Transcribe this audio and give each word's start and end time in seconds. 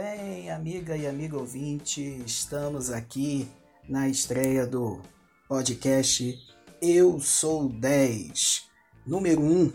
Bem, 0.00 0.48
amiga 0.48 0.96
e 0.96 1.08
amigo 1.08 1.38
ouvinte, 1.38 2.00
estamos 2.24 2.88
aqui 2.88 3.50
na 3.88 4.08
estreia 4.08 4.64
do 4.64 5.02
podcast 5.48 6.38
Eu 6.80 7.18
Sou 7.18 7.68
10, 7.68 8.68
número 9.04 9.42
1, 9.42 9.72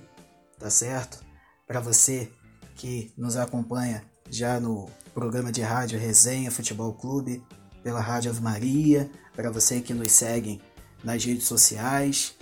tá 0.58 0.70
certo? 0.70 1.22
Para 1.68 1.82
você 1.82 2.32
que 2.74 3.12
nos 3.18 3.36
acompanha 3.36 4.02
já 4.30 4.62
no 4.62 4.90
programa 5.14 5.52
de 5.52 5.62
rádio 5.62 6.00
Resenha 6.00 6.50
Futebol 6.50 6.94
Clube, 6.94 7.44
pela 7.84 8.00
Rádio 8.00 8.32
Ave 8.32 8.40
Maria, 8.40 9.12
para 9.36 9.52
você 9.52 9.82
que 9.82 9.94
nos 9.94 10.14
segue 10.14 10.62
nas 11.04 11.22
redes 11.26 11.48
sociais. 11.48 12.34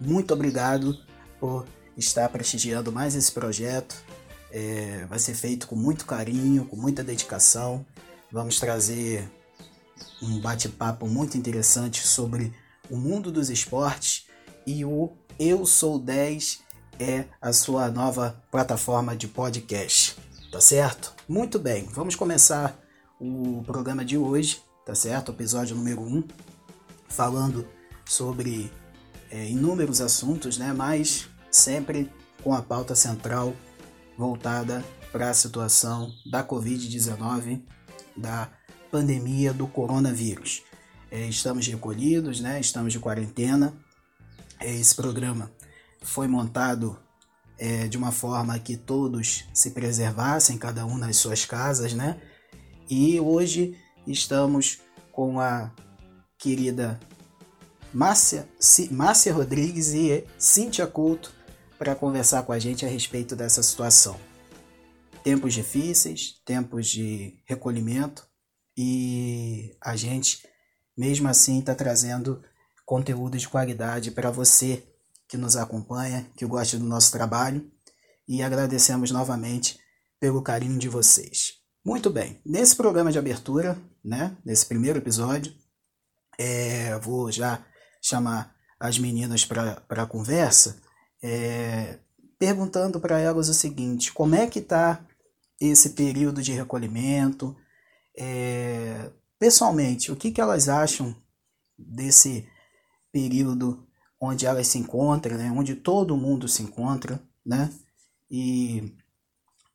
Muito 0.00 0.34
obrigado 0.34 0.98
por 1.38 1.68
estar 1.96 2.28
prestigiando 2.30 2.90
mais 2.90 3.14
esse 3.14 3.30
projeto 3.30 4.04
é, 4.50 5.04
vai 5.06 5.18
ser 5.18 5.34
feito 5.34 5.66
com 5.66 5.76
muito 5.76 6.06
carinho, 6.06 6.64
com 6.66 6.76
muita 6.76 7.02
dedicação. 7.02 7.84
Vamos 8.30 8.58
trazer 8.58 9.30
um 10.22 10.40
bate-papo 10.40 11.06
muito 11.06 11.36
interessante 11.36 12.06
sobre 12.06 12.52
o 12.90 12.96
mundo 12.96 13.30
dos 13.32 13.50
esportes 13.50 14.26
e 14.66 14.84
o 14.84 15.12
Eu 15.38 15.66
Sou 15.66 15.98
10 15.98 16.60
é 16.98 17.24
a 17.40 17.52
sua 17.52 17.90
nova 17.90 18.42
plataforma 18.50 19.14
de 19.14 19.28
podcast, 19.28 20.16
tá 20.50 20.60
certo? 20.60 21.14
Muito 21.28 21.58
bem, 21.58 21.86
vamos 21.92 22.14
começar 22.14 22.78
o 23.20 23.62
programa 23.66 24.04
de 24.04 24.16
hoje, 24.16 24.62
tá 24.84 24.94
certo? 24.94 25.32
Episódio 25.32 25.76
número 25.76 26.00
1, 26.00 26.24
falando 27.08 27.66
sobre 28.04 28.70
é, 29.30 29.48
inúmeros 29.48 30.00
assuntos, 30.00 30.56
né? 30.58 30.72
Mas 30.72 31.28
sempre 31.50 32.10
com 32.42 32.54
a 32.54 32.62
pauta 32.62 32.94
central 32.94 33.54
voltada 34.16 34.84
para 35.12 35.30
a 35.30 35.34
situação 35.34 36.12
da 36.30 36.44
Covid-19, 36.44 37.62
da 38.16 38.50
pandemia 38.90 39.52
do 39.52 39.66
coronavírus. 39.66 40.62
É, 41.10 41.26
estamos 41.28 41.66
recolhidos, 41.66 42.40
né? 42.40 42.58
estamos 42.60 42.92
de 42.92 42.98
quarentena. 42.98 43.74
É, 44.60 44.74
esse 44.74 44.94
programa 44.94 45.50
foi 46.02 46.26
montado 46.26 46.98
é, 47.58 47.88
de 47.88 47.96
uma 47.96 48.12
forma 48.12 48.58
que 48.58 48.76
todos 48.76 49.44
se 49.52 49.70
preservassem, 49.70 50.58
cada 50.58 50.84
um 50.86 50.96
nas 50.96 51.16
suas 51.16 51.44
casas, 51.44 51.94
né? 51.94 52.20
E 52.88 53.18
hoje 53.18 53.76
estamos 54.06 54.78
com 55.10 55.40
a 55.40 55.72
querida 56.38 57.00
Márcia, 57.92 58.48
Márcia 58.90 59.32
Rodrigues 59.32 59.94
e 59.94 60.24
Cíntia 60.38 60.86
Couto 60.86 61.32
para 61.78 61.94
conversar 61.94 62.42
com 62.44 62.52
a 62.52 62.58
gente 62.58 62.84
a 62.84 62.88
respeito 62.88 63.36
dessa 63.36 63.62
situação. 63.62 64.18
Tempos 65.22 65.54
difíceis, 65.54 66.40
tempos 66.44 66.88
de 66.88 67.42
recolhimento 67.46 68.26
e 68.76 69.76
a 69.82 69.96
gente, 69.96 70.46
mesmo 70.96 71.28
assim, 71.28 71.58
está 71.58 71.74
trazendo 71.74 72.42
conteúdo 72.84 73.36
de 73.36 73.48
qualidade 73.48 74.10
para 74.10 74.30
você 74.30 74.86
que 75.28 75.36
nos 75.36 75.56
acompanha, 75.56 76.30
que 76.36 76.46
gosta 76.46 76.78
do 76.78 76.84
nosso 76.84 77.10
trabalho 77.10 77.68
e 78.28 78.42
agradecemos 78.42 79.10
novamente 79.10 79.78
pelo 80.20 80.42
carinho 80.42 80.78
de 80.78 80.88
vocês. 80.88 81.54
Muito 81.84 82.10
bem, 82.10 82.40
nesse 82.44 82.74
programa 82.74 83.12
de 83.12 83.18
abertura, 83.18 83.78
né, 84.04 84.36
nesse 84.44 84.66
primeiro 84.66 84.98
episódio, 84.98 85.52
é, 86.38 86.98
vou 86.98 87.30
já 87.30 87.64
chamar 88.02 88.54
as 88.78 88.98
meninas 88.98 89.44
para 89.44 89.82
a 89.88 90.06
conversa 90.06 90.80
é, 91.26 91.98
perguntando 92.38 93.00
para 93.00 93.18
elas 93.18 93.48
o 93.48 93.54
seguinte: 93.54 94.12
como 94.12 94.36
é 94.36 94.46
que 94.46 94.60
está 94.60 95.04
esse 95.60 95.90
período 95.90 96.40
de 96.40 96.52
recolhimento? 96.52 97.56
É, 98.16 99.10
pessoalmente, 99.38 100.12
o 100.12 100.16
que, 100.16 100.30
que 100.30 100.40
elas 100.40 100.68
acham 100.68 101.14
desse 101.76 102.48
período 103.12 103.84
onde 104.20 104.46
elas 104.46 104.68
se 104.68 104.78
encontram, 104.78 105.36
né? 105.36 105.50
onde 105.50 105.74
todo 105.74 106.16
mundo 106.16 106.48
se 106.48 106.62
encontra, 106.62 107.20
né? 107.44 107.72
E 108.30 108.94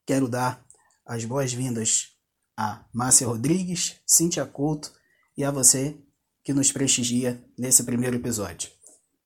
quero 0.05 0.27
dar 0.27 0.65
as 1.05 1.25
boas-vindas 1.25 2.15
a 2.57 2.85
Márcia 2.93 3.27
Rodrigues, 3.27 3.97
Cíntia 4.05 4.45
Couto 4.45 4.91
e 5.37 5.43
a 5.43 5.51
você 5.51 5.97
que 6.43 6.53
nos 6.53 6.71
prestigia 6.71 7.43
nesse 7.57 7.83
primeiro 7.83 8.15
episódio. 8.15 8.69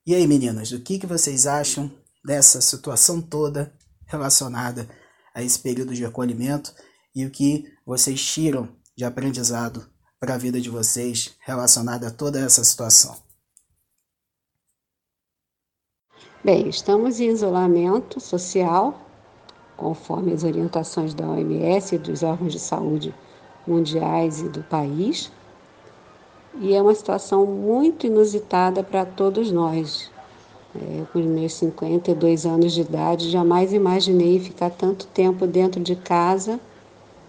E 0.06 0.14
aí, 0.14 0.28
meninas, 0.28 0.72
o 0.72 0.82
que, 0.82 1.00
que 1.00 1.08
vocês 1.08 1.48
acham 1.48 1.92
dessa 2.26 2.60
situação 2.60 3.22
toda 3.22 3.72
relacionada 4.08 4.90
a 5.34 5.44
esse 5.44 5.60
período 5.60 5.94
de 5.94 6.06
acolhimento 6.06 6.74
e 7.16 7.26
o 7.26 7.32
que 7.32 7.72
vocês 7.86 8.24
tiram 8.24 8.70
de 8.98 9.06
aprendizado 9.06 9.88
para 10.20 10.34
a 10.34 10.38
vida 10.38 10.60
de 10.60 10.70
vocês 10.70 11.36
relacionada 11.40 12.08
a 12.08 12.12
toda 12.12 12.40
essa 12.40 12.64
situação. 12.64 13.16
Bem, 16.44 16.68
estamos 16.70 17.20
em 17.20 17.30
isolamento 17.30 18.20
social, 18.20 19.02
conforme 19.76 20.32
as 20.34 20.44
orientações 20.44 21.14
da 21.14 21.28
OMS 21.28 21.96
e 21.96 21.98
dos 21.98 22.24
órgãos 22.24 22.54
de 22.54 22.60
saúde 22.60 23.14
mundiais 23.68 24.42
e 24.42 24.50
do 24.50 24.64
país. 24.64 25.32
E 26.60 26.74
é 26.74 26.82
uma 26.82 26.96
situação 26.96 27.46
muito 27.46 28.08
inusitada 28.08 28.84
para 28.84 29.06
todos 29.06 29.52
nós, 29.52 30.12
é, 30.76 31.06
com 31.12 31.20
os 31.20 31.26
meus 31.26 31.54
52 31.54 32.46
anos 32.46 32.74
de 32.74 32.82
idade, 32.82 33.30
jamais 33.30 33.72
imaginei 33.72 34.40
ficar 34.40 34.70
tanto 34.70 35.08
tempo 35.08 35.48
dentro 35.48 35.82
de 35.82 35.96
casa 35.96 36.60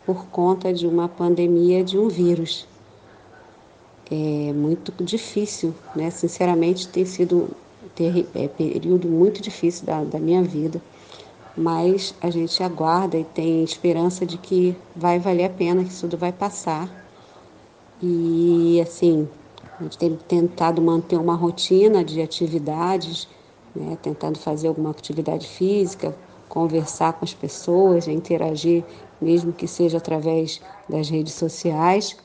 por 0.04 0.26
conta 0.26 0.72
de 0.72 0.86
uma 0.86 1.08
pandemia 1.08 1.84
de 1.84 1.98
um 1.98 2.08
vírus. 2.08 2.66
É 4.10 4.52
muito 4.52 4.92
difícil, 5.02 5.74
né? 5.94 6.10
Sinceramente, 6.10 6.88
tem 6.88 7.04
sido 7.04 7.50
ter, 7.94 8.28
é, 8.34 8.46
período 8.46 9.08
muito 9.08 9.42
difícil 9.42 9.86
da, 9.86 10.04
da 10.04 10.18
minha 10.18 10.42
vida, 10.42 10.80
mas 11.56 12.14
a 12.20 12.30
gente 12.30 12.62
aguarda 12.62 13.16
e 13.16 13.24
tem 13.24 13.64
esperança 13.64 14.24
de 14.24 14.38
que 14.38 14.76
vai 14.94 15.18
valer 15.18 15.46
a 15.46 15.50
pena, 15.50 15.82
que 15.82 15.94
tudo 15.94 16.16
vai 16.16 16.32
passar. 16.32 16.88
E 18.00 18.80
assim, 18.80 19.28
a 19.80 19.82
gente 19.82 19.98
tem 19.98 20.16
tentado 20.28 20.80
manter 20.80 21.16
uma 21.16 21.34
rotina 21.34 22.04
de 22.04 22.20
atividades 22.20 23.26
né, 23.76 23.98
tentando 24.00 24.38
fazer 24.38 24.68
alguma 24.68 24.90
atividade 24.90 25.46
física, 25.46 26.16
conversar 26.48 27.12
com 27.14 27.24
as 27.24 27.34
pessoas, 27.34 28.08
interagir, 28.08 28.84
mesmo 29.20 29.52
que 29.52 29.66
seja 29.66 29.98
através 29.98 30.60
das 30.88 31.08
redes 31.08 31.34
sociais, 31.34 32.16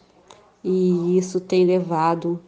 e 0.63 1.17
isso 1.17 1.39
tem 1.39 1.65
levado 1.65 2.39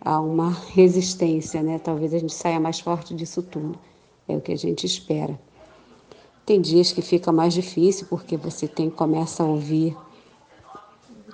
a 0.00 0.20
uma 0.20 0.50
resistência, 0.74 1.62
né? 1.62 1.78
Talvez 1.78 2.14
a 2.14 2.18
gente 2.18 2.34
saia 2.34 2.60
mais 2.60 2.80
forte 2.80 3.14
disso 3.14 3.42
tudo, 3.42 3.78
é 4.28 4.36
o 4.36 4.40
que 4.40 4.52
a 4.52 4.56
gente 4.56 4.86
espera. 4.86 5.38
Tem 6.44 6.60
dias 6.60 6.92
que 6.92 7.02
fica 7.02 7.32
mais 7.32 7.54
difícil 7.54 8.06
porque 8.08 8.36
você 8.36 8.68
tem 8.68 8.88
começa 8.88 9.42
a 9.42 9.46
ouvir 9.46 9.96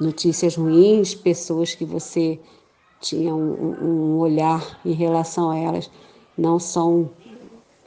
notícias 0.01 0.57
ruins, 0.57 1.15
pessoas 1.15 1.75
que 1.75 1.85
você 1.85 2.41
tinha 3.01 3.35
um, 3.35 4.15
um 4.15 4.19
olhar 4.19 4.81
em 4.87 4.93
relação 4.93 5.51
a 5.51 5.59
elas 5.59 5.91
não 6.37 6.59
são 6.59 7.11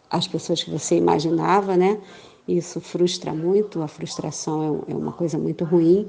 as 0.10 0.28
pessoas 0.28 0.64
que 0.64 0.70
você 0.70 0.96
imaginava, 0.96 1.76
né? 1.76 2.00
Isso 2.48 2.80
frustra 2.80 3.34
muito, 3.34 3.82
a 3.82 3.88
frustração 3.88 4.86
é, 4.88 4.92
é 4.92 4.96
uma 4.96 5.12
coisa 5.12 5.38
muito 5.38 5.66
ruim, 5.66 6.08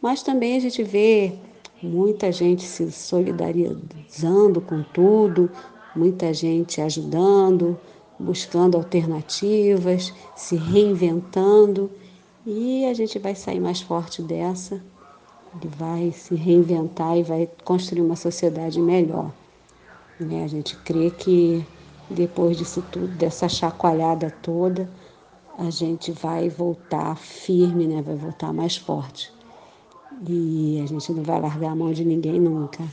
mas 0.00 0.22
também 0.22 0.56
a 0.56 0.60
gente 0.60 0.82
vê 0.82 1.32
muita 1.82 2.30
gente 2.30 2.62
se 2.62 2.90
solidarizando 2.92 4.60
com 4.60 4.82
tudo, 4.82 5.50
muita 5.96 6.34
gente 6.34 6.80
ajudando, 6.80 7.78
buscando 8.18 8.76
alternativas, 8.76 10.12
se 10.36 10.56
reinventando 10.56 11.90
e 12.46 12.84
a 12.84 12.94
gente 12.94 13.18
vai 13.18 13.34
sair 13.34 13.60
mais 13.60 13.80
forte 13.80 14.22
dessa, 14.22 14.82
ele 15.54 15.72
vai 15.76 16.12
se 16.12 16.34
reinventar 16.34 17.16
e 17.16 17.22
vai 17.22 17.48
construir 17.64 18.02
uma 18.02 18.16
sociedade 18.16 18.80
melhor. 18.80 19.32
Né? 20.24 20.44
A 20.44 20.48
gente 20.48 20.76
crê 20.76 21.10
que 21.10 21.64
depois 22.10 22.56
disso 22.56 22.82
tudo, 22.90 23.08
dessa 23.08 23.48
chacoalhada 23.48 24.30
toda, 24.30 24.90
a 25.58 25.70
gente 25.70 26.12
vai 26.12 26.48
voltar 26.48 27.16
firme, 27.16 27.86
né? 27.86 28.02
vai 28.02 28.16
voltar 28.16 28.52
mais 28.52 28.76
forte. 28.76 29.32
E 30.28 30.80
a 30.82 30.86
gente 30.86 31.12
não 31.12 31.22
vai 31.22 31.40
largar 31.40 31.72
a 31.72 31.76
mão 31.76 31.92
de 31.92 32.04
ninguém 32.04 32.38
nunca. 32.38 32.84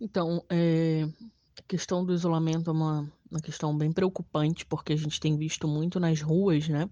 Então, 0.00 0.42
é, 0.48 1.06
a 1.58 1.62
questão 1.68 2.04
do 2.04 2.12
isolamento 2.12 2.70
é 2.70 2.72
uma, 2.72 3.12
uma 3.30 3.40
questão 3.40 3.76
bem 3.76 3.92
preocupante, 3.92 4.66
porque 4.66 4.92
a 4.92 4.96
gente 4.96 5.20
tem 5.20 5.36
visto 5.36 5.68
muito 5.68 6.00
nas 6.00 6.20
ruas, 6.20 6.68
né? 6.68 6.88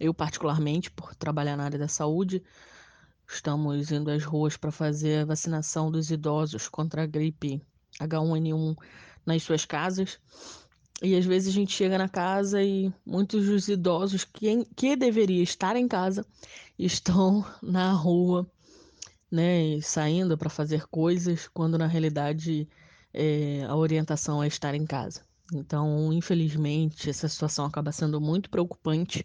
Eu, 0.00 0.12
particularmente, 0.12 0.90
por 0.90 1.14
trabalhar 1.14 1.56
na 1.56 1.64
área 1.64 1.78
da 1.78 1.86
saúde, 1.86 2.42
estamos 3.28 3.92
indo 3.92 4.10
às 4.10 4.24
ruas 4.24 4.56
para 4.56 4.72
fazer 4.72 5.20
a 5.20 5.24
vacinação 5.24 5.90
dos 5.90 6.10
idosos 6.10 6.68
contra 6.68 7.04
a 7.04 7.06
gripe 7.06 7.62
H1N1 8.00 8.76
nas 9.24 9.42
suas 9.42 9.64
casas. 9.64 10.18
E 11.02 11.16
às 11.16 11.24
vezes 11.24 11.48
a 11.48 11.52
gente 11.52 11.72
chega 11.72 11.98
na 11.98 12.08
casa 12.08 12.62
e 12.62 12.92
muitos 13.04 13.46
dos 13.46 13.68
idosos 13.68 14.24
que, 14.24 14.64
que 14.76 14.96
deveria 14.96 15.42
estar 15.42 15.76
em 15.76 15.88
casa 15.88 16.24
estão 16.78 17.44
na 17.62 17.92
rua, 17.92 18.46
né, 19.30 19.80
saindo 19.82 20.38
para 20.38 20.48
fazer 20.48 20.86
coisas, 20.86 21.48
quando 21.48 21.76
na 21.76 21.86
realidade 21.86 22.68
é, 23.12 23.64
a 23.64 23.74
orientação 23.76 24.42
é 24.42 24.46
estar 24.46 24.74
em 24.74 24.86
casa. 24.86 25.22
Então, 25.52 26.12
infelizmente, 26.12 27.10
essa 27.10 27.28
situação 27.28 27.66
acaba 27.66 27.92
sendo 27.92 28.20
muito 28.20 28.48
preocupante, 28.48 29.22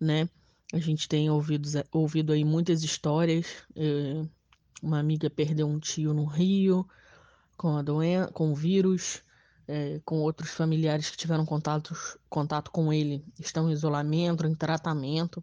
né? 0.00 0.28
A 0.72 0.78
gente 0.78 1.06
tem 1.08 1.28
ouvido, 1.28 1.68
ouvido 1.92 2.32
aí 2.32 2.44
muitas 2.44 2.82
histórias. 2.82 3.46
É, 3.76 4.24
uma 4.82 4.98
amiga 4.98 5.28
perdeu 5.28 5.68
um 5.68 5.78
tio 5.78 6.14
no 6.14 6.24
Rio 6.24 6.86
com 7.56 7.76
a 7.76 7.82
doença, 7.82 8.32
com 8.32 8.52
o 8.52 8.54
vírus 8.54 9.22
é, 9.66 10.00
com 10.04 10.20
outros 10.20 10.50
familiares 10.50 11.10
que 11.10 11.16
tiveram 11.16 11.44
contatos, 11.44 12.16
contato 12.28 12.70
com 12.70 12.92
ele 12.92 13.24
estão 13.38 13.68
em 13.68 13.72
isolamento, 13.72 14.46
em 14.46 14.54
tratamento. 14.54 15.42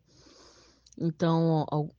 Então, 0.98 1.66
o 1.72 1.90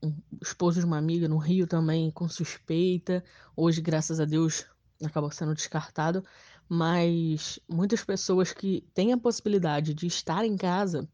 esposo 0.40 0.78
de 0.78 0.86
uma 0.86 0.98
amiga 0.98 1.26
no 1.28 1.38
Rio 1.38 1.66
também 1.66 2.10
com 2.10 2.28
suspeita. 2.28 3.24
Hoje, 3.56 3.80
graças 3.80 4.20
a 4.20 4.24
Deus, 4.24 4.64
acabou 5.02 5.30
sendo 5.30 5.54
descartado. 5.54 6.22
Mas 6.68 7.58
muitas 7.68 8.04
pessoas 8.04 8.52
que 8.52 8.86
têm 8.94 9.12
a 9.12 9.18
possibilidade 9.18 9.92
de 9.92 10.06
estar 10.06 10.44
em 10.44 10.56
casa 10.56 11.08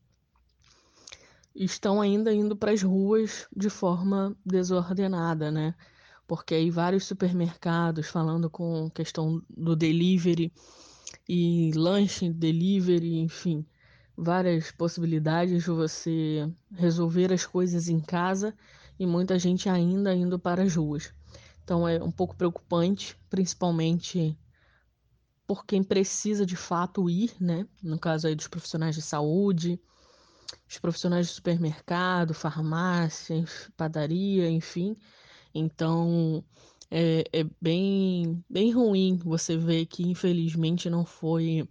estão 1.55 2.01
ainda 2.01 2.33
indo 2.33 2.55
para 2.55 2.73
as 2.73 2.83
ruas 2.83 3.49
de 3.57 3.71
forma 3.71 4.37
desordenada, 4.45 5.51
né? 5.51 5.75
Porque 6.29 6.55
aí 6.55 6.71
vários 6.71 7.07
supermercados 7.07 8.07
falando 8.07 8.51
com 8.51 8.91
questão 8.91 9.43
do 9.49 9.75
delivery 9.75 10.53
e 11.27 11.73
lanche, 11.75 12.31
delivery, 12.31 13.19
enfim, 13.19 13.67
várias 14.15 14.71
possibilidades 14.71 15.65
de 15.65 15.71
você 15.71 16.47
resolver 16.71 17.33
as 17.33 17.47
coisas 17.47 17.89
em 17.89 17.99
casa 17.99 18.55
e 19.01 19.07
muita 19.07 19.39
gente 19.39 19.71
ainda 19.71 20.15
indo 20.15 20.39
para 20.39 20.63
as 20.63 20.77
ruas. 20.77 21.15
Então 21.65 21.89
é 21.89 22.03
um 22.05 22.13
pouco 22.13 22.37
preocupante, 22.37 23.17
principalmente 23.31 24.39
por 25.47 25.65
quem 25.65 25.83
precisa 25.83 26.45
de 26.45 26.57
fato 26.57 27.09
ir, 27.09 27.33
né? 27.41 27.67
No 27.83 27.99
caso 27.99 28.27
aí 28.27 28.35
dos 28.35 28.49
profissionais 28.49 28.95
de 28.95 29.01
saúde, 29.01 29.81
os 30.69 30.79
profissionais 30.79 31.29
de 31.29 31.33
supermercado, 31.33 32.35
farmácias, 32.35 33.71
padaria, 33.79 34.51
enfim. 34.51 34.95
Então, 35.55 36.45
é, 36.91 37.25
é 37.33 37.45
bem, 37.61 38.45
bem 38.49 38.71
ruim 38.73 39.17
você 39.17 39.57
ver 39.57 39.87
que 39.87 40.03
infelizmente 40.03 40.89
não 40.89 41.05
foi 41.05 41.69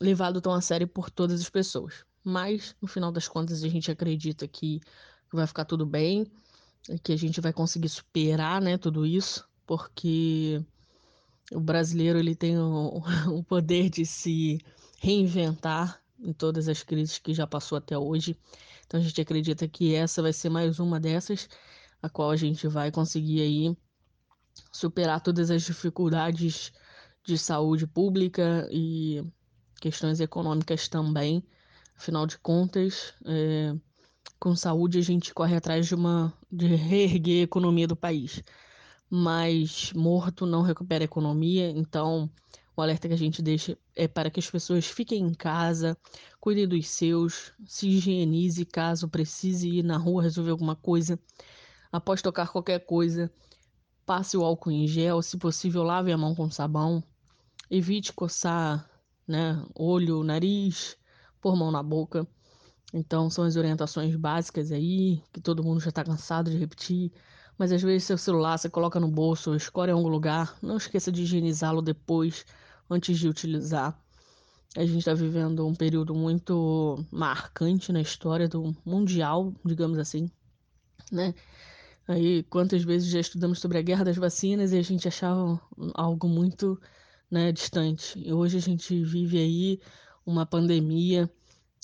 levado 0.00 0.40
tão 0.40 0.52
a 0.52 0.60
sério 0.60 0.88
por 0.88 1.10
todas 1.10 1.40
as 1.40 1.50
pessoas. 1.50 2.04
Mas, 2.22 2.74
no 2.80 2.88
final 2.88 3.12
das 3.12 3.28
contas, 3.28 3.62
a 3.62 3.68
gente 3.68 3.90
acredita 3.90 4.48
que 4.48 4.80
vai 5.32 5.46
ficar 5.46 5.64
tudo 5.64 5.84
bem, 5.84 6.26
que 7.02 7.12
a 7.12 7.16
gente 7.16 7.40
vai 7.40 7.52
conseguir 7.52 7.88
superar 7.88 8.60
né, 8.60 8.78
tudo 8.78 9.04
isso, 9.04 9.46
porque 9.66 10.62
o 11.52 11.60
brasileiro 11.60 12.18
ele 12.18 12.34
tem 12.34 12.58
o, 12.58 13.02
o 13.28 13.42
poder 13.42 13.90
de 13.90 14.06
se 14.06 14.58
reinventar 14.98 16.00
em 16.18 16.32
todas 16.32 16.68
as 16.68 16.82
crises 16.82 17.18
que 17.18 17.34
já 17.34 17.46
passou 17.46 17.76
até 17.76 17.98
hoje. 17.98 18.36
Então 18.86 19.00
a 19.00 19.02
gente 19.02 19.20
acredita 19.20 19.68
que 19.68 19.94
essa 19.94 20.22
vai 20.22 20.32
ser 20.32 20.48
mais 20.48 20.78
uma 20.78 20.98
dessas, 20.98 21.48
a 22.04 22.08
qual 22.10 22.30
a 22.30 22.36
gente 22.36 22.68
vai 22.68 22.92
conseguir 22.92 23.40
aí 23.40 23.76
superar 24.70 25.22
todas 25.22 25.50
as 25.50 25.62
dificuldades 25.62 26.70
de 27.24 27.38
saúde 27.38 27.86
pública 27.86 28.68
e 28.70 29.24
questões 29.80 30.20
econômicas 30.20 30.86
também. 30.86 31.42
Afinal 31.96 32.26
de 32.26 32.36
contas, 32.36 33.14
é, 33.24 33.74
com 34.38 34.54
saúde 34.54 34.98
a 34.98 35.02
gente 35.02 35.32
corre 35.32 35.56
atrás 35.56 35.86
de 35.86 35.94
uma 35.94 36.30
de 36.52 36.66
reerguer 36.66 37.40
a 37.40 37.44
economia 37.44 37.88
do 37.88 37.96
país. 37.96 38.42
Mas 39.08 39.90
morto 39.94 40.44
não 40.44 40.60
recupera 40.60 41.04
a 41.04 41.06
economia, 41.06 41.70
então 41.70 42.30
o 42.76 42.82
alerta 42.82 43.08
que 43.08 43.14
a 43.14 43.18
gente 43.18 43.40
deixa 43.40 43.78
é 43.96 44.06
para 44.06 44.28
que 44.28 44.40
as 44.40 44.50
pessoas 44.50 44.84
fiquem 44.86 45.22
em 45.22 45.32
casa, 45.32 45.96
cuidem 46.38 46.68
dos 46.68 46.86
seus, 46.86 47.52
se 47.66 47.88
higienize 47.88 48.66
caso 48.66 49.08
precise 49.08 49.70
ir 49.70 49.82
na 49.82 49.96
rua 49.96 50.22
resolver 50.22 50.50
alguma 50.50 50.76
coisa. 50.76 51.18
Após 51.94 52.20
tocar 52.20 52.48
qualquer 52.48 52.80
coisa, 52.80 53.30
Passe 54.06 54.36
o 54.36 54.44
álcool 54.44 54.70
em 54.70 54.86
gel, 54.86 55.22
se 55.22 55.38
possível, 55.38 55.82
lave 55.82 56.12
a 56.12 56.18
mão 56.18 56.34
com 56.34 56.50
sabão. 56.50 57.02
Evite 57.70 58.12
coçar, 58.12 58.86
né, 59.26 59.64
olho, 59.74 60.22
nariz, 60.22 60.94
pôr 61.40 61.56
mão 61.56 61.70
na 61.70 61.82
boca. 61.82 62.26
Então, 62.92 63.30
são 63.30 63.44
as 63.44 63.56
orientações 63.56 64.14
básicas 64.14 64.70
aí, 64.70 65.22
que 65.32 65.40
todo 65.40 65.64
mundo 65.64 65.80
já 65.80 65.88
está 65.88 66.04
cansado 66.04 66.50
de 66.50 66.58
repetir. 66.58 67.12
Mas 67.56 67.72
às 67.72 67.80
vezes 67.80 68.04
seu 68.04 68.18
celular 68.18 68.58
você 68.58 68.68
coloca 68.68 69.00
no 69.00 69.08
bolso, 69.08 69.54
escolhe 69.54 69.90
em 69.90 69.94
algum 69.94 70.08
lugar. 70.08 70.54
Não 70.60 70.76
esqueça 70.76 71.10
de 71.10 71.22
higienizá-lo 71.22 71.80
depois, 71.80 72.44
antes 72.90 73.18
de 73.18 73.26
utilizar. 73.26 73.98
A 74.76 74.84
gente 74.84 74.98
está 74.98 75.14
vivendo 75.14 75.66
um 75.66 75.74
período 75.74 76.14
muito 76.14 77.02
marcante 77.10 77.90
na 77.90 78.02
história 78.02 78.48
do 78.48 78.76
mundial, 78.84 79.54
digamos 79.64 79.98
assim, 79.98 80.30
né? 81.10 81.32
Aí, 82.06 82.42
quantas 82.44 82.84
vezes 82.84 83.10
já 83.10 83.18
estudamos 83.18 83.58
sobre 83.60 83.78
a 83.78 83.82
guerra 83.82 84.04
das 84.04 84.16
vacinas 84.16 84.72
e 84.72 84.78
a 84.78 84.82
gente 84.82 85.08
achava 85.08 85.60
algo 85.94 86.28
muito 86.28 86.78
né, 87.30 87.50
distante. 87.50 88.18
E 88.18 88.32
hoje 88.32 88.58
a 88.58 88.60
gente 88.60 89.02
vive 89.02 89.38
aí 89.38 89.80
uma 90.26 90.44
pandemia 90.44 91.30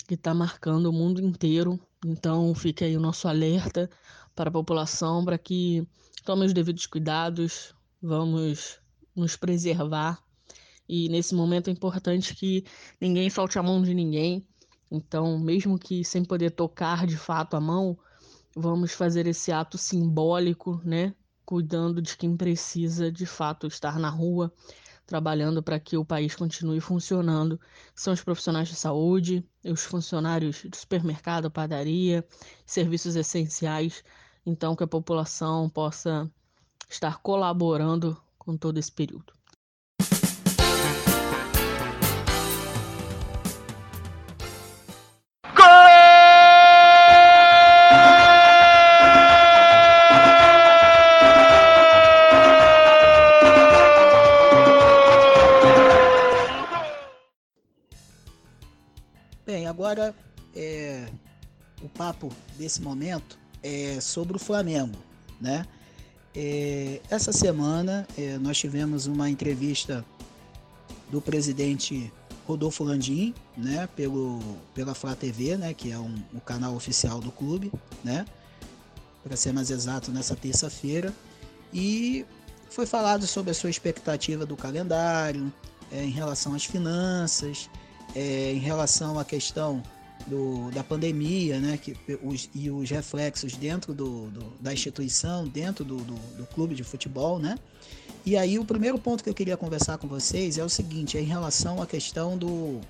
que 0.06 0.14
está 0.14 0.34
marcando 0.34 0.86
o 0.86 0.92
mundo 0.92 1.22
inteiro. 1.22 1.80
Então, 2.04 2.54
fica 2.54 2.84
aí 2.84 2.96
o 2.96 3.00
nosso 3.00 3.28
alerta 3.28 3.88
para 4.34 4.50
a 4.50 4.52
população 4.52 5.24
para 5.24 5.38
que 5.38 5.86
tome 6.24 6.44
os 6.44 6.52
devidos 6.52 6.86
cuidados, 6.86 7.74
vamos 8.00 8.78
nos 9.16 9.36
preservar. 9.36 10.22
E 10.88 11.08
nesse 11.08 11.34
momento 11.34 11.68
é 11.68 11.72
importante 11.72 12.34
que 12.34 12.64
ninguém 13.00 13.30
solte 13.30 13.58
a 13.58 13.62
mão 13.62 13.82
de 13.82 13.94
ninguém. 13.94 14.46
Então, 14.90 15.38
mesmo 15.38 15.78
que 15.78 16.04
sem 16.04 16.24
poder 16.24 16.50
tocar 16.50 17.06
de 17.06 17.16
fato 17.16 17.54
a 17.54 17.60
mão, 17.60 17.96
vamos 18.54 18.92
fazer 18.92 19.26
esse 19.26 19.52
ato 19.52 19.78
simbólico, 19.78 20.80
né? 20.84 21.14
Cuidando 21.44 22.00
de 22.00 22.16
quem 22.16 22.36
precisa 22.36 23.10
de 23.10 23.26
fato 23.26 23.66
estar 23.66 23.98
na 23.98 24.08
rua, 24.08 24.52
trabalhando 25.06 25.62
para 25.62 25.80
que 25.80 25.96
o 25.96 26.04
país 26.04 26.34
continue 26.34 26.80
funcionando. 26.80 27.60
São 27.94 28.12
os 28.12 28.22
profissionais 28.22 28.68
de 28.68 28.76
saúde, 28.76 29.44
os 29.64 29.84
funcionários 29.84 30.62
de 30.64 30.76
supermercado, 30.76 31.50
padaria, 31.50 32.24
serviços 32.64 33.16
essenciais. 33.16 34.04
Então, 34.46 34.76
que 34.76 34.84
a 34.84 34.86
população 34.86 35.68
possa 35.68 36.30
estar 36.88 37.18
colaborando 37.18 38.20
com 38.38 38.56
todo 38.56 38.78
esse 38.78 38.92
período. 38.92 39.39
Agora 59.90 60.14
é, 60.54 61.08
o 61.82 61.88
papo 61.88 62.30
desse 62.56 62.80
momento 62.80 63.36
é 63.60 64.00
sobre 64.00 64.36
o 64.36 64.38
Flamengo, 64.38 64.96
né? 65.40 65.66
É, 66.32 67.00
essa 67.10 67.32
semana 67.32 68.06
é, 68.16 68.38
nós 68.38 68.56
tivemos 68.56 69.06
uma 69.06 69.28
entrevista 69.28 70.04
do 71.10 71.20
presidente 71.20 72.12
Rodolfo 72.46 72.84
Landim, 72.84 73.34
né, 73.56 73.88
pelo, 73.96 74.38
pela 74.72 74.94
Flá 74.94 75.16
TV, 75.16 75.56
né, 75.56 75.74
que 75.74 75.90
é 75.90 75.98
um, 75.98 76.22
o 76.32 76.40
canal 76.40 76.76
oficial 76.76 77.18
do 77.18 77.32
clube, 77.32 77.72
né, 78.04 78.24
para 79.24 79.36
ser 79.36 79.52
mais 79.52 79.70
exato, 79.70 80.12
nessa 80.12 80.36
terça-feira, 80.36 81.12
e 81.74 82.24
foi 82.70 82.86
falado 82.86 83.26
sobre 83.26 83.50
a 83.50 83.54
sua 83.54 83.70
expectativa 83.70 84.46
do 84.46 84.56
calendário, 84.56 85.52
é, 85.90 86.04
em 86.04 86.10
relação 86.10 86.54
às 86.54 86.64
finanças, 86.64 87.68
é, 88.14 88.52
em 88.52 88.58
relação 88.58 89.18
à 89.18 89.24
questão 89.24 89.82
do, 90.26 90.70
da 90.70 90.84
pandemia 90.84 91.58
né, 91.58 91.76
que, 91.76 91.96
os, 92.22 92.50
e 92.54 92.70
os 92.70 92.90
reflexos 92.90 93.56
dentro 93.56 93.94
do, 93.94 94.30
do 94.30 94.52
da 94.60 94.72
instituição, 94.72 95.46
dentro 95.46 95.84
do, 95.84 95.96
do, 95.96 96.14
do, 96.14 96.46
clube 96.46 96.74
de 96.74 96.84
futebol. 96.84 97.38
Né? 97.38 97.58
E 98.24 98.36
aí 98.36 98.58
o 98.58 98.64
primeiro 98.64 98.98
ponto 98.98 99.24
que 99.24 99.30
eu 99.30 99.34
queria 99.34 99.56
conversar 99.56 99.98
com 99.98 100.06
vocês 100.06 100.58
é 100.58 100.64
o 100.64 100.68
seguinte, 100.68 101.16
é 101.16 101.20
em 101.20 101.26
relação 101.26 101.80
à 101.80 101.86
questão 101.86 102.36
do, 102.36 102.80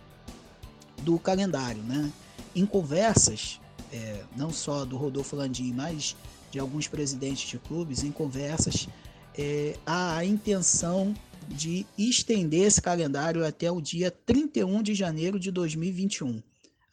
do 1.03 1.19
calendário. 1.19 1.83
Né? 1.83 2.11
Em 2.55 2.67
conversas, 2.67 3.61
é, 3.93 4.23
não 4.37 4.51
só 4.53 4.85
do 4.85 4.97
Rodolfo 4.97 5.37
Landim, 5.37 5.73
mas 5.73 6.17
de 6.51 6.59
alguns 6.59 6.89
presidentes 6.89 7.49
de 7.49 7.59
clubes, 7.59 8.03
em 8.03 8.11
conversas, 8.11 8.89
é, 9.37 9.77
há 9.85 10.17
a 10.17 10.25
intenção 10.25 11.15
de 11.49 11.87
estender 11.99 12.67
esse 12.67 12.81
calendário 12.81 13.45
até 13.45 13.71
o 13.71 13.81
dia 13.81 14.11
31 14.11 14.83
de 14.83 14.95
janeiro 14.95 15.39
de 15.39 15.51
2021. 15.51 16.43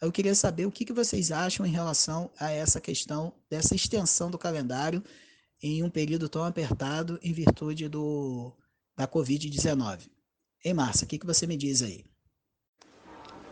Eu 0.00 0.12
queria 0.12 0.34
saber 0.34 0.66
o 0.66 0.70
que, 0.70 0.84
que 0.84 0.92
vocês 0.92 1.32
acham 1.32 1.66
em 1.66 1.70
relação 1.70 2.30
a 2.38 2.50
essa 2.50 2.80
questão 2.80 3.32
dessa 3.50 3.74
extensão 3.74 4.30
do 4.30 4.38
calendário 4.38 5.02
em 5.62 5.82
um 5.82 5.90
período 5.90 6.28
tão 6.28 6.44
apertado 6.44 7.18
em 7.22 7.32
virtude 7.32 7.88
do, 7.88 8.52
da 8.96 9.08
Covid-19. 9.08 10.08
Ei, 10.64 10.72
Márcia, 10.72 11.04
o 11.04 11.08
que, 11.08 11.18
que 11.18 11.26
você 11.26 11.46
me 11.46 11.56
diz 11.56 11.82
aí? 11.82 12.04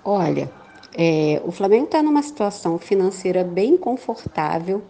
Olha, 0.05 0.53
é, 0.95 1.43
o 1.45 1.51
Flamengo 1.51 1.87
está 1.87 2.03
numa 2.03 2.23
situação 2.23 2.79
financeira 2.79 3.43
bem 3.43 3.77
confortável, 3.77 4.85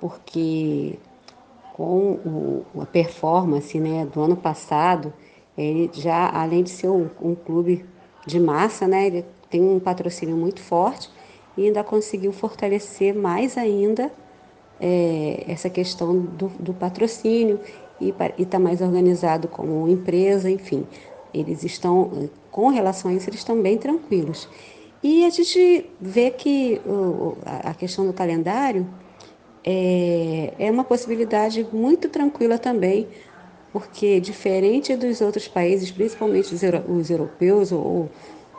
porque 0.00 0.98
com 1.80 2.18
o, 2.26 2.82
a 2.82 2.84
performance 2.84 3.80
né, 3.80 4.04
do 4.04 4.20
ano 4.20 4.36
passado, 4.36 5.14
ele 5.56 5.90
já, 5.94 6.28
além 6.28 6.62
de 6.62 6.68
ser 6.68 6.90
um, 6.90 7.08
um 7.22 7.34
clube 7.34 7.86
de 8.26 8.38
massa, 8.38 8.86
né, 8.86 9.06
ele 9.06 9.24
tem 9.48 9.62
um 9.62 9.80
patrocínio 9.80 10.36
muito 10.36 10.60
forte 10.60 11.08
e 11.56 11.64
ainda 11.64 11.82
conseguiu 11.82 12.32
fortalecer 12.32 13.14
mais 13.14 13.56
ainda 13.56 14.12
é, 14.78 15.42
essa 15.48 15.70
questão 15.70 16.20
do, 16.20 16.48
do 16.60 16.74
patrocínio 16.74 17.58
e 17.98 18.12
está 18.36 18.58
mais 18.58 18.82
organizado 18.82 19.48
como 19.48 19.88
empresa, 19.88 20.50
enfim. 20.50 20.86
Eles 21.32 21.64
estão, 21.64 22.28
com 22.50 22.68
relação 22.68 23.10
a 23.10 23.14
isso, 23.14 23.30
eles 23.30 23.40
estão 23.40 23.58
bem 23.58 23.78
tranquilos. 23.78 24.46
E 25.02 25.24
a 25.24 25.30
gente 25.30 25.88
vê 25.98 26.30
que 26.30 26.78
o, 26.84 27.38
a 27.44 27.72
questão 27.72 28.06
do 28.06 28.12
calendário 28.12 28.86
é, 29.64 30.54
é 30.58 30.70
uma 30.70 30.84
possibilidade 30.84 31.66
muito 31.72 32.08
tranquila 32.08 32.58
também, 32.58 33.06
porque 33.72 34.20
diferente 34.20 34.96
dos 34.96 35.20
outros 35.20 35.46
países, 35.46 35.90
principalmente 35.90 36.54
os, 36.54 36.62
os 36.88 37.10
europeus 37.10 37.72
ou 37.72 38.08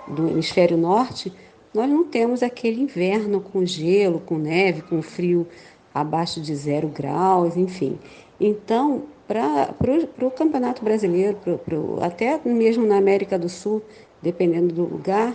do 0.08 0.30
hemisfério 0.30 0.78
norte, 0.78 1.32
nós 1.74 1.90
não 1.90 2.04
temos 2.04 2.44
aquele 2.44 2.82
inverno 2.82 3.40
com 3.40 3.66
gelo, 3.66 4.20
com 4.20 4.38
neve, 4.38 4.82
com 4.82 5.02
frio 5.02 5.48
abaixo 5.94 6.42
de 6.42 6.56
zero 6.56 6.88
graus, 6.88 7.56
enfim. 7.56 7.98
Então, 8.40 9.04
para 9.28 9.74
o 10.22 10.32
Campeonato 10.32 10.84
Brasileiro, 10.84 11.38
pro, 11.38 11.58
pro, 11.58 12.04
até 12.04 12.40
mesmo 12.44 12.86
na 12.86 12.98
América 12.98 13.40
do 13.40 13.48
Sul, 13.48 13.82
dependendo 14.22 14.74
do 14.74 14.84
lugar, 14.84 15.34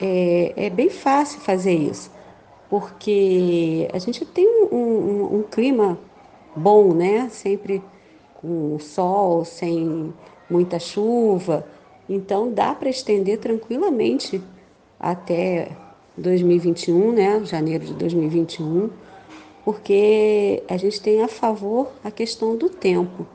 é, 0.00 0.52
é 0.56 0.70
bem 0.70 0.88
fácil 0.88 1.40
fazer 1.40 1.74
isso, 1.74 2.10
porque 2.68 3.88
a 3.92 3.98
gente 3.98 4.24
tem 4.24 4.46
um, 4.46 4.76
um, 4.76 5.36
um 5.36 5.42
clima 5.42 5.98
bom, 6.54 6.92
né? 6.92 7.28
Sempre 7.30 7.82
com 8.34 8.78
sol, 8.78 9.44
sem 9.44 10.12
muita 10.48 10.78
chuva. 10.78 11.66
Então 12.08 12.52
dá 12.52 12.74
para 12.74 12.88
estender 12.88 13.38
tranquilamente 13.38 14.40
até 14.98 15.70
2021, 16.16 17.12
né? 17.12 17.44
Janeiro 17.44 17.84
de 17.84 17.94
2021, 17.94 18.90
porque 19.64 20.62
a 20.68 20.76
gente 20.76 21.00
tem 21.00 21.22
a 21.22 21.28
favor 21.28 21.88
a 22.02 22.10
questão 22.10 22.56
do 22.56 22.68
tempo. 22.68 23.26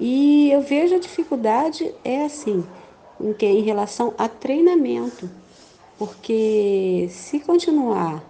E 0.00 0.50
eu 0.50 0.60
vejo 0.60 0.94
a 0.94 0.98
dificuldade 0.98 1.92
é 2.04 2.24
assim, 2.24 2.64
em, 3.20 3.32
que, 3.32 3.46
em 3.46 3.62
relação 3.62 4.14
a 4.16 4.28
treinamento, 4.28 5.28
porque 5.98 7.08
se 7.10 7.40
continuar 7.40 8.22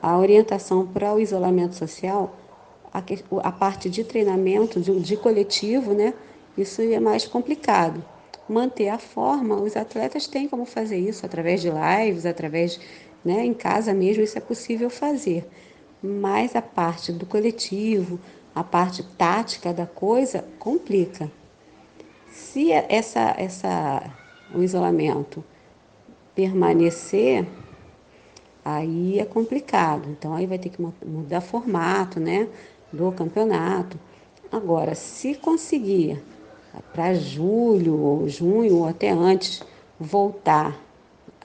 a 0.00 0.18
orientação 0.18 0.86
para 0.86 1.14
o 1.14 1.20
isolamento 1.20 1.74
social, 1.74 2.36
a, 2.92 3.02
a 3.42 3.52
parte 3.52 3.90
de 3.90 4.04
treinamento, 4.04 4.80
de, 4.80 4.98
de 5.00 5.16
coletivo, 5.16 5.92
né? 5.92 6.14
Isso 6.56 6.80
é 6.80 7.00
mais 7.00 7.26
complicado 7.26 8.02
manter 8.48 8.88
a 8.88 8.98
forma, 8.98 9.56
os 9.56 9.76
atletas 9.76 10.26
têm 10.26 10.48
como 10.48 10.64
fazer 10.64 10.98
isso 10.98 11.26
através 11.26 11.60
de 11.60 11.68
lives, 11.70 12.24
através, 12.24 12.80
né, 13.24 13.44
em 13.44 13.54
casa 13.54 13.92
mesmo, 13.92 14.22
isso 14.22 14.38
é 14.38 14.40
possível 14.40 14.88
fazer. 14.88 15.46
Mas 16.02 16.54
a 16.54 16.62
parte 16.62 17.12
do 17.12 17.26
coletivo, 17.26 18.20
a 18.54 18.62
parte 18.62 19.02
tática 19.02 19.72
da 19.72 19.86
coisa 19.86 20.44
complica. 20.58 21.30
Se 22.30 22.70
essa, 22.70 23.34
essa, 23.36 24.02
o 24.54 24.62
isolamento 24.62 25.44
permanecer, 26.34 27.46
aí 28.66 29.20
é 29.20 29.24
complicado. 29.24 30.08
Então 30.10 30.34
aí 30.34 30.44
vai 30.44 30.58
ter 30.58 30.70
que 30.70 30.82
mudar 31.06 31.40
formato, 31.40 32.18
né, 32.18 32.48
do 32.92 33.12
campeonato. 33.12 33.96
Agora, 34.50 34.94
se 34.94 35.36
conseguir 35.36 36.20
para 36.92 37.14
julho 37.14 37.96
ou 37.96 38.28
junho 38.28 38.78
ou 38.78 38.86
até 38.86 39.10
antes 39.10 39.62
voltar 39.98 40.78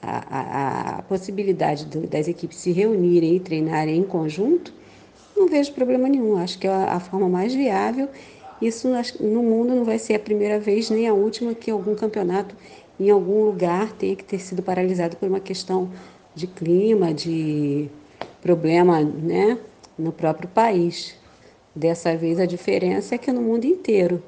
a, 0.00 0.16
a, 0.30 0.98
a 0.98 1.02
possibilidade 1.02 1.86
do, 1.86 2.06
das 2.08 2.26
equipes 2.26 2.58
se 2.58 2.72
reunirem 2.72 3.36
e 3.36 3.40
treinarem 3.40 3.98
em 3.98 4.02
conjunto, 4.02 4.74
não 5.36 5.48
vejo 5.48 5.72
problema 5.72 6.08
nenhum. 6.08 6.36
Acho 6.36 6.58
que 6.58 6.66
é 6.66 6.70
a, 6.70 6.94
a 6.94 7.00
forma 7.00 7.28
mais 7.28 7.54
viável. 7.54 8.08
Isso 8.60 8.88
no 9.20 9.42
mundo 9.42 9.74
não 9.74 9.84
vai 9.84 9.98
ser 9.98 10.14
a 10.14 10.18
primeira 10.18 10.58
vez 10.58 10.90
nem 10.90 11.06
a 11.06 11.14
última 11.14 11.54
que 11.54 11.70
algum 11.70 11.94
campeonato 11.94 12.54
em 12.98 13.10
algum 13.10 13.44
lugar 13.44 13.92
tenha 13.92 14.14
que 14.14 14.24
ter 14.24 14.38
sido 14.40 14.62
paralisado 14.62 15.16
por 15.16 15.28
uma 15.28 15.40
questão 15.40 15.90
de 16.34 16.46
clima, 16.46 17.12
de 17.12 17.88
problema 18.40 19.00
né, 19.02 19.58
no 19.98 20.12
próprio 20.12 20.48
país. 20.48 21.16
Dessa 21.74 22.16
vez 22.16 22.38
a 22.38 22.46
diferença 22.46 23.14
é 23.14 23.18
que 23.18 23.32
no 23.32 23.40
mundo 23.40 23.64
inteiro 23.64 24.22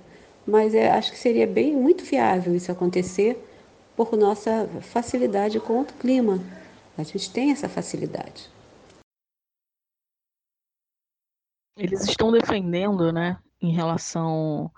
mas 0.46 0.74
é, 0.74 0.90
acho 0.90 1.10
que 1.12 1.18
seria 1.18 1.46
bem 1.46 1.74
muito 1.74 2.04
viável 2.04 2.54
isso 2.54 2.70
acontecer 2.70 3.42
por 3.96 4.16
nossa 4.16 4.68
facilidade 4.80 5.58
com 5.60 5.80
o 5.80 5.84
clima. 5.84 6.38
A 6.98 7.02
gente 7.02 7.30
tem 7.32 7.50
essa 7.50 7.68
facilidade. 7.68 8.50
Eles 11.76 12.04
estão 12.04 12.30
defendendo, 12.30 13.12
né, 13.12 13.38
em 13.60 13.72
relação 13.72 14.70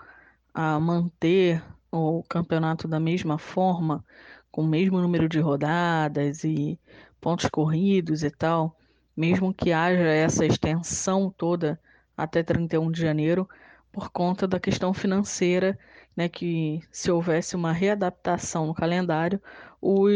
a 0.53 0.79
manter 0.79 1.63
o 1.91 2.23
campeonato 2.23 2.87
da 2.87 2.99
mesma 2.99 3.37
forma, 3.37 4.03
com 4.49 4.63
o 4.63 4.67
mesmo 4.67 4.99
número 4.99 5.29
de 5.29 5.39
rodadas 5.39 6.43
e 6.43 6.79
pontos 7.19 7.47
corridos 7.49 8.23
e 8.23 8.29
tal, 8.29 8.75
mesmo 9.15 9.53
que 9.53 9.71
haja 9.71 10.03
essa 10.03 10.45
extensão 10.45 11.33
toda 11.35 11.79
até 12.15 12.43
31 12.43 12.91
de 12.91 13.01
janeiro, 13.01 13.47
por 13.91 14.09
conta 14.09 14.47
da 14.47 14.59
questão 14.59 14.93
financeira, 14.93 15.77
né, 16.15 16.27
que 16.27 16.81
se 16.91 17.11
houvesse 17.11 17.55
uma 17.55 17.71
readaptação 17.71 18.67
no 18.67 18.73
calendário, 18.73 19.41
os, 19.81 20.09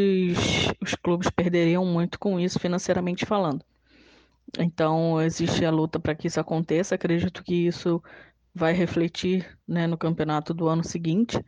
os 0.82 0.96
clubes 0.96 1.30
perderiam 1.30 1.86
muito 1.86 2.20
com 2.20 2.40
isso 2.40 2.60
financeiramente 2.60 3.26
falando. 3.26 3.64
Então, 4.60 5.22
existe 5.22 5.64
a 5.64 5.72
luta 5.72 6.00
para 6.00 6.16
que 6.16 6.28
isso 6.28 6.40
aconteça. 6.40 6.96
Acredito 6.96 7.44
que 7.44 7.68
isso 7.68 8.04
vai 8.54 8.74
refletir 8.74 9.58
né, 9.68 9.88
no 9.88 9.98
campeonato 9.98 10.54
do 10.54 10.68
ano 10.68 10.84
seguinte, 10.84 11.40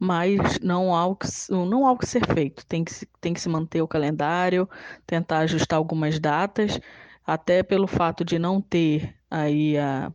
mas 0.00 0.58
não 0.60 0.94
há, 0.94 1.06
o 1.06 1.14
que, 1.14 1.26
não 1.50 1.86
há 1.86 1.92
o 1.92 1.98
que 1.98 2.06
ser 2.06 2.26
feito. 2.26 2.64
Tem 2.66 2.82
que, 2.82 3.06
tem 3.20 3.34
que 3.34 3.40
se 3.40 3.50
manter 3.50 3.82
o 3.82 3.88
calendário, 3.88 4.68
tentar 5.06 5.40
ajustar 5.40 5.76
algumas 5.76 6.18
datas, 6.18 6.80
até 7.26 7.62
pelo 7.62 7.86
fato 7.86 8.24
de 8.24 8.38
não 8.38 8.62
ter 8.62 9.14
aí 9.30 9.76
a 9.78 10.10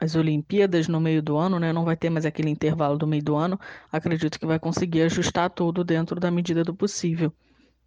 as 0.00 0.14
Olimpíadas 0.16 0.88
no 0.88 0.98
meio 0.98 1.22
do 1.22 1.36
ano, 1.36 1.58
né? 1.58 1.74
Não 1.74 1.84
vai 1.84 1.94
ter 1.94 2.08
mais 2.08 2.24
aquele 2.24 2.48
intervalo 2.48 2.96
do 2.96 3.06
meio 3.06 3.22
do 3.22 3.36
ano. 3.36 3.60
Acredito 3.92 4.40
que 4.40 4.46
vai 4.46 4.58
conseguir 4.58 5.02
ajustar 5.02 5.50
tudo 5.50 5.84
dentro 5.84 6.18
da 6.18 6.30
medida 6.30 6.64
do 6.64 6.74
possível. 6.74 7.30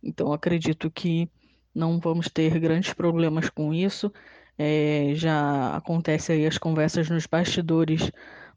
Então, 0.02 0.32
acredito 0.32 0.92
que 0.92 1.28
não 1.74 2.00
vamos 2.00 2.30
ter 2.30 2.60
grandes 2.60 2.94
problemas 2.94 3.50
com 3.50 3.74
isso. 3.74 4.14
É, 4.58 5.14
já 5.16 5.76
acontece 5.76 6.32
aí 6.32 6.46
as 6.46 6.60
conversas 6.60 7.10
nos 7.10 7.26
bastidores 7.26 8.12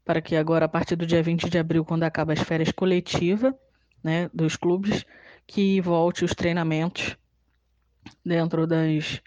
para 0.07 0.21
que 0.21 0.37
agora, 0.37 0.65
a 0.65 0.69
partir 0.69 0.95
do 0.95 1.05
dia 1.05 1.21
20 1.21 1.49
de 1.49 1.59
abril, 1.59 1.83
quando 1.83 2.03
acaba 2.03 2.31
as 2.31 2.39
férias 2.39 2.71
coletivas 2.71 3.53
né, 4.01 4.29
dos 4.33 4.55
clubes, 4.55 5.05
que 5.45 5.81
volte 5.81 6.23
os 6.23 6.33
treinamentos 6.33 7.17
dentro 8.25 8.65
das 8.65 9.21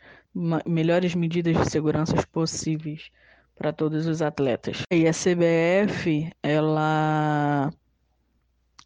melhores 0.66 1.14
medidas 1.14 1.54
de 1.54 1.70
segurança 1.70 2.16
possíveis 2.32 3.10
para 3.54 3.74
todos 3.74 4.06
os 4.06 4.22
atletas. 4.22 4.82
E 4.90 5.06
a 5.06 5.12
CBF, 5.12 6.32
ela 6.42 7.70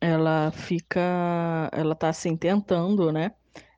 ela 0.00 0.50
fica, 0.50 1.70
ela 1.72 1.92
está 1.92 2.08
assim 2.08 2.36
tentando, 2.36 3.12
né, 3.12 3.30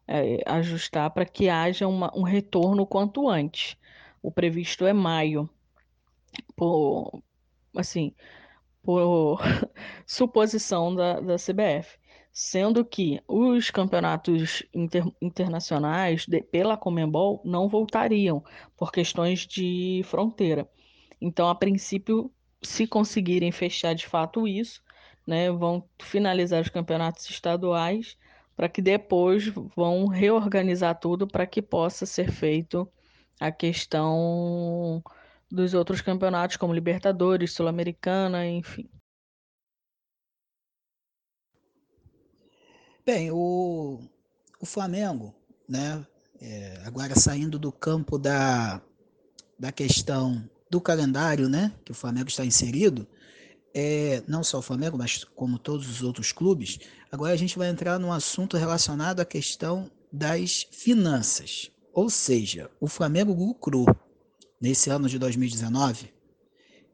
é, 0.08 0.42
ajustar 0.46 1.10
para 1.10 1.26
que 1.26 1.50
haja 1.50 1.86
uma, 1.86 2.10
um 2.16 2.22
retorno 2.22 2.86
quanto 2.86 3.28
antes. 3.28 3.76
O 4.22 4.32
previsto 4.32 4.86
é 4.86 4.94
maio, 4.94 5.48
por 6.56 7.22
assim, 7.76 8.14
por 8.82 9.40
suposição 10.06 10.94
da, 10.94 11.20
da 11.20 11.36
CBF 11.36 11.98
sendo 12.38 12.84
que 12.84 13.18
os 13.26 13.70
campeonatos 13.70 14.62
inter, 14.74 15.02
internacionais 15.22 16.26
de, 16.26 16.42
pela 16.42 16.76
Comembol 16.76 17.40
não 17.42 17.66
voltariam 17.66 18.44
por 18.76 18.92
questões 18.92 19.46
de 19.46 20.02
fronteira. 20.04 20.68
Então, 21.18 21.48
a 21.48 21.54
princípio, 21.54 22.30
se 22.62 22.86
conseguirem 22.86 23.50
fechar 23.50 23.94
de 23.94 24.06
fato 24.06 24.46
isso, 24.46 24.82
né, 25.26 25.50
vão 25.50 25.88
finalizar 25.98 26.60
os 26.60 26.68
campeonatos 26.68 27.28
estaduais 27.30 28.18
para 28.54 28.68
que 28.68 28.82
depois 28.82 29.46
vão 29.74 30.06
reorganizar 30.06 31.00
tudo 31.00 31.26
para 31.26 31.46
que 31.46 31.62
possa 31.62 32.04
ser 32.04 32.30
feito 32.30 32.86
a 33.40 33.50
questão 33.50 35.02
dos 35.50 35.74
outros 35.74 36.00
campeonatos, 36.00 36.56
como 36.56 36.74
Libertadores, 36.74 37.52
Sul-Americana, 37.52 38.46
enfim. 38.46 38.88
Bem, 43.04 43.30
o, 43.30 44.00
o 44.60 44.66
Flamengo, 44.66 45.32
né, 45.68 46.04
é, 46.40 46.82
agora 46.84 47.14
saindo 47.14 47.58
do 47.58 47.70
campo 47.70 48.18
da, 48.18 48.82
da 49.58 49.70
questão 49.70 50.48
do 50.68 50.80
calendário, 50.80 51.48
né, 51.48 51.72
que 51.84 51.92
o 51.92 51.94
Flamengo 51.94 52.28
está 52.28 52.44
inserido, 52.44 53.06
é, 53.72 54.22
não 54.26 54.42
só 54.42 54.58
o 54.58 54.62
Flamengo, 54.62 54.98
mas 54.98 55.22
como 55.22 55.58
todos 55.58 55.88
os 55.88 56.02
outros 56.02 56.32
clubes, 56.32 56.80
agora 57.12 57.32
a 57.32 57.36
gente 57.36 57.56
vai 57.56 57.68
entrar 57.68 57.98
num 57.98 58.12
assunto 58.12 58.56
relacionado 58.56 59.20
à 59.20 59.24
questão 59.24 59.90
das 60.10 60.66
finanças. 60.72 61.70
Ou 61.92 62.10
seja, 62.10 62.70
o 62.80 62.88
Flamengo 62.88 63.32
lucrou 63.32 63.86
nesse 64.60 64.90
ano 64.90 65.08
de 65.08 65.18
2019 65.18 66.16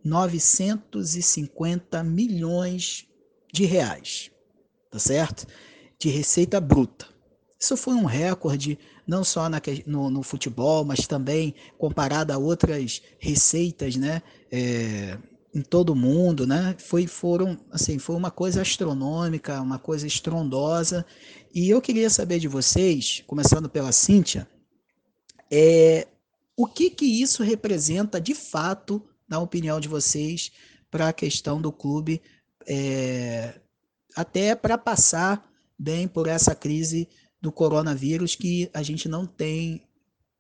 950 0.04 2.02
milhões 2.02 3.07
de 3.52 3.64
reais, 3.64 4.31
tá 4.90 4.99
certo? 4.99 5.47
De 5.99 6.09
receita 6.09 6.61
bruta. 6.61 7.07
Isso 7.59 7.76
foi 7.76 7.95
um 7.95 8.04
recorde 8.04 8.76
não 9.07 9.23
só 9.23 9.49
na, 9.49 9.62
no, 9.87 10.11
no, 10.11 10.23
futebol, 10.23 10.85
mas 10.85 11.07
também 11.07 11.54
comparado 11.78 12.33
a 12.33 12.38
outras 12.38 13.00
receitas, 13.19 13.95
né? 13.95 14.21
É, 14.50 15.16
em 15.54 15.61
todo 15.61 15.90
o 15.90 15.97
mundo, 15.97 16.47
né? 16.47 16.75
Foi, 16.78 17.07
foram, 17.07 17.61
assim, 17.71 17.99
foi 17.99 18.16
uma 18.16 18.31
coisa 18.31 18.62
astronômica, 18.62 19.61
uma 19.61 19.78
coisa 19.78 20.07
estrondosa. 20.07 21.07
E 21.54 21.69
eu 21.69 21.81
queria 21.81 22.09
saber 22.11 22.38
de 22.38 22.49
vocês, 22.49 23.23
começando 23.26 23.69
pela 23.69 23.92
Cíntia, 23.92 24.49
é, 25.50 26.09
o 26.56 26.66
que, 26.66 26.90
que 26.90 27.04
isso 27.04 27.42
representa 27.42 28.21
de 28.21 28.35
fato, 28.35 29.02
na 29.28 29.38
opinião 29.38 29.80
de 29.80 29.88
vocês, 29.88 30.52
para 30.90 31.09
a 31.09 31.12
questão 31.12 31.61
do 31.61 31.73
clube, 31.73 32.21
é, 32.66 33.61
até 34.14 34.54
para 34.54 34.76
passar 34.76 35.50
bem 35.78 36.06
por 36.06 36.26
essa 36.26 36.54
crise 36.54 37.09
do 37.40 37.50
coronavírus 37.50 38.37
que 38.37 38.71
a 38.73 38.82
gente 38.82 39.09
não 39.09 39.26
tem 39.26 39.82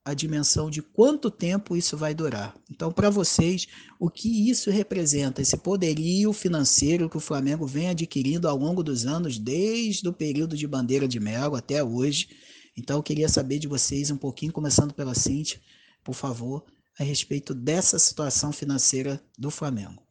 a 0.04 0.14
dimensão 0.14 0.68
de 0.68 0.82
quanto 0.82 1.30
tempo 1.30 1.76
isso 1.76 1.96
vai 1.96 2.12
durar. 2.12 2.54
Então, 2.70 2.92
para 2.92 3.08
vocês, 3.08 3.68
o 4.00 4.10
que 4.10 4.50
isso 4.50 4.70
representa, 4.70 5.40
esse 5.40 5.56
poderio 5.56 6.32
financeiro 6.32 7.08
que 7.08 7.16
o 7.16 7.20
Flamengo 7.20 7.66
vem 7.66 7.88
adquirindo 7.88 8.48
ao 8.48 8.56
longo 8.56 8.82
dos 8.82 9.06
anos, 9.06 9.38
desde 9.38 10.08
o 10.08 10.12
período 10.12 10.56
de 10.56 10.66
Bandeira 10.66 11.06
de 11.06 11.20
Melo 11.20 11.54
até 11.54 11.82
hoje, 11.84 12.28
então 12.76 12.96
eu 12.96 13.02
queria 13.02 13.28
saber 13.28 13.58
de 13.58 13.68
vocês 13.68 14.10
um 14.10 14.16
pouquinho, 14.16 14.52
começando 14.52 14.92
pela 14.92 15.14
Cintia, 15.14 15.60
por 16.02 16.14
favor, 16.14 16.64
a 16.98 17.04
respeito 17.04 17.54
dessa 17.54 17.98
situação 17.98 18.52
financeira 18.52 19.22
do 19.38 19.50
Flamengo. 19.50 20.02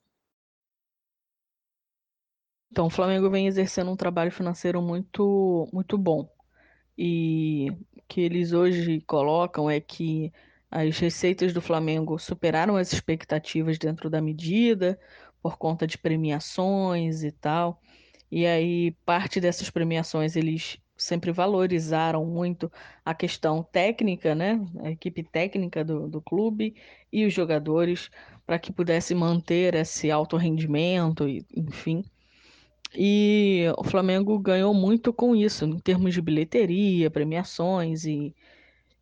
Então, 2.71 2.87
o 2.87 2.89
Flamengo 2.89 3.29
vem 3.29 3.47
exercendo 3.47 3.91
um 3.91 3.97
trabalho 3.97 4.31
financeiro 4.31 4.81
muito, 4.81 5.67
muito 5.73 5.97
bom. 5.97 6.29
E 6.97 7.69
o 7.69 8.01
que 8.07 8.21
eles 8.21 8.53
hoje 8.53 9.01
colocam 9.01 9.69
é 9.69 9.79
que 9.79 10.31
as 10.69 10.97
receitas 10.97 11.51
do 11.51 11.61
Flamengo 11.61 12.17
superaram 12.17 12.77
as 12.77 12.93
expectativas 12.93 13.77
dentro 13.77 14.09
da 14.09 14.21
medida, 14.21 14.97
por 15.41 15.57
conta 15.57 15.85
de 15.85 15.97
premiações 15.97 17.23
e 17.23 17.31
tal. 17.31 17.81
E 18.31 18.45
aí, 18.45 18.91
parte 19.05 19.41
dessas 19.41 19.69
premiações 19.69 20.37
eles 20.37 20.77
sempre 21.01 21.31
valorizaram 21.31 22.23
muito 22.25 22.71
a 23.03 23.13
questão 23.13 23.63
técnica, 23.63 24.35
né? 24.35 24.63
A 24.83 24.91
equipe 24.91 25.23
técnica 25.23 25.83
do, 25.83 26.07
do 26.07 26.21
clube 26.21 26.75
e 27.11 27.25
os 27.25 27.33
jogadores 27.33 28.11
para 28.45 28.59
que 28.59 28.71
pudesse 28.71 29.15
manter 29.15 29.73
esse 29.73 30.11
alto 30.11 30.37
rendimento, 30.37 31.27
enfim. 31.55 32.03
E 32.93 33.65
o 33.77 33.83
Flamengo 33.83 34.37
ganhou 34.37 34.73
muito 34.73 35.11
com 35.11 35.35
isso, 35.35 35.65
em 35.65 35.79
termos 35.79 36.13
de 36.13 36.21
bilheteria, 36.21 37.09
premiações 37.09 38.05
e, 38.05 38.35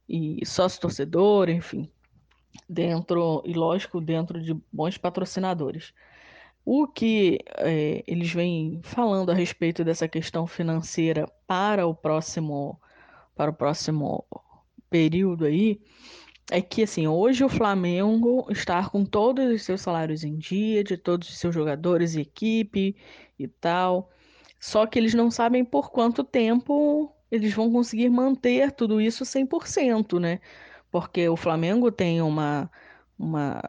e 0.08 0.46
sócio-torcedor, 0.46 1.50
enfim. 1.50 1.90
Dentro, 2.68 3.44
e 3.46 3.54
lógico, 3.54 4.00
dentro 4.00 4.42
de 4.42 4.56
bons 4.72 4.98
patrocinadores. 4.98 5.94
O 6.72 6.86
que 6.86 7.40
é, 7.58 8.04
eles 8.06 8.32
vêm 8.32 8.80
falando 8.84 9.32
a 9.32 9.34
respeito 9.34 9.84
dessa 9.84 10.08
questão 10.08 10.46
financeira 10.46 11.28
para 11.48 11.88
o 11.88 11.96
próximo 11.96 12.80
para 13.36 13.50
o 13.50 13.54
próximo 13.56 14.24
período 14.88 15.46
aí 15.46 15.82
é 16.52 16.62
que 16.62 16.84
assim 16.84 17.08
hoje 17.08 17.44
o 17.44 17.50
Flamengo 17.50 18.46
está 18.52 18.88
com 18.88 19.04
todos 19.04 19.52
os 19.52 19.64
seus 19.64 19.82
salários 19.82 20.24
em 20.24 20.38
dia, 20.38 20.84
de 20.84 20.96
todos 20.96 21.28
os 21.30 21.40
seus 21.40 21.56
jogadores 21.56 22.16
equipe 22.16 22.96
e 23.40 23.48
tal. 23.48 24.12
Só 24.60 24.86
que 24.86 25.00
eles 25.00 25.16
não 25.16 25.32
sabem 25.32 25.66
por 25.66 25.90
quanto 25.90 26.24
tempo 26.24 27.12
eles 27.32 27.52
vão 27.52 27.72
conseguir 27.72 28.10
manter 28.10 28.72
tudo 28.74 29.02
isso 29.02 29.26
100%, 29.26 30.20
né? 30.20 30.40
Porque 30.92 31.28
o 31.28 31.36
Flamengo 31.36 31.92
tem 31.92 32.22
uma, 32.22 32.70
uma 33.18 33.60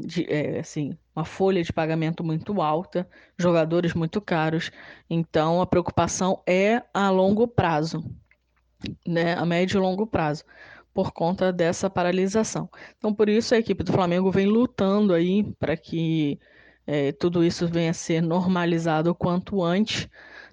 de, 0.00 0.24
é, 0.30 0.60
assim, 0.60 0.96
uma 1.14 1.24
folha 1.24 1.62
de 1.62 1.72
pagamento 1.72 2.22
muito 2.22 2.60
alta, 2.62 3.08
jogadores 3.38 3.94
muito 3.94 4.20
caros. 4.20 4.70
Então 5.08 5.60
a 5.60 5.66
preocupação 5.66 6.42
é 6.46 6.82
a 6.94 7.10
longo 7.10 7.46
prazo, 7.48 8.04
né? 9.06 9.34
A 9.34 9.44
médio 9.44 9.78
e 9.78 9.80
longo 9.80 10.06
prazo, 10.06 10.44
por 10.94 11.12
conta 11.12 11.52
dessa 11.52 11.90
paralisação. 11.90 12.68
Então 12.96 13.12
por 13.12 13.28
isso 13.28 13.54
a 13.54 13.58
equipe 13.58 13.82
do 13.82 13.92
Flamengo 13.92 14.30
vem 14.30 14.46
lutando 14.46 15.12
aí 15.12 15.44
para 15.58 15.76
que 15.76 16.38
é, 16.86 17.12
tudo 17.12 17.44
isso 17.44 17.68
venha 17.68 17.90
a 17.90 17.94
ser 17.94 18.22
normalizado 18.22 19.10
o 19.10 19.14
quanto 19.14 19.62
antes, 19.62 20.08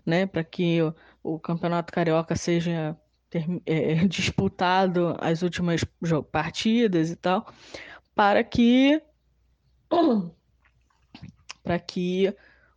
né? 0.06 0.26
Para 0.26 0.44
que 0.44 0.82
o, 0.82 0.94
o, 1.24 1.40
Campeonato 1.40 1.94
Carioca 1.94 2.36
seja 2.36 2.98
ter, 3.30 3.46
é, 3.66 3.96
disputado 4.08 5.16
as 5.20 5.42
últimas 5.44 5.86
partidas 6.32 7.10
e 7.10 7.16
tal, 7.16 7.48
para 8.14 8.44
que 8.44 9.02
para 11.64 11.80
que 11.80 12.36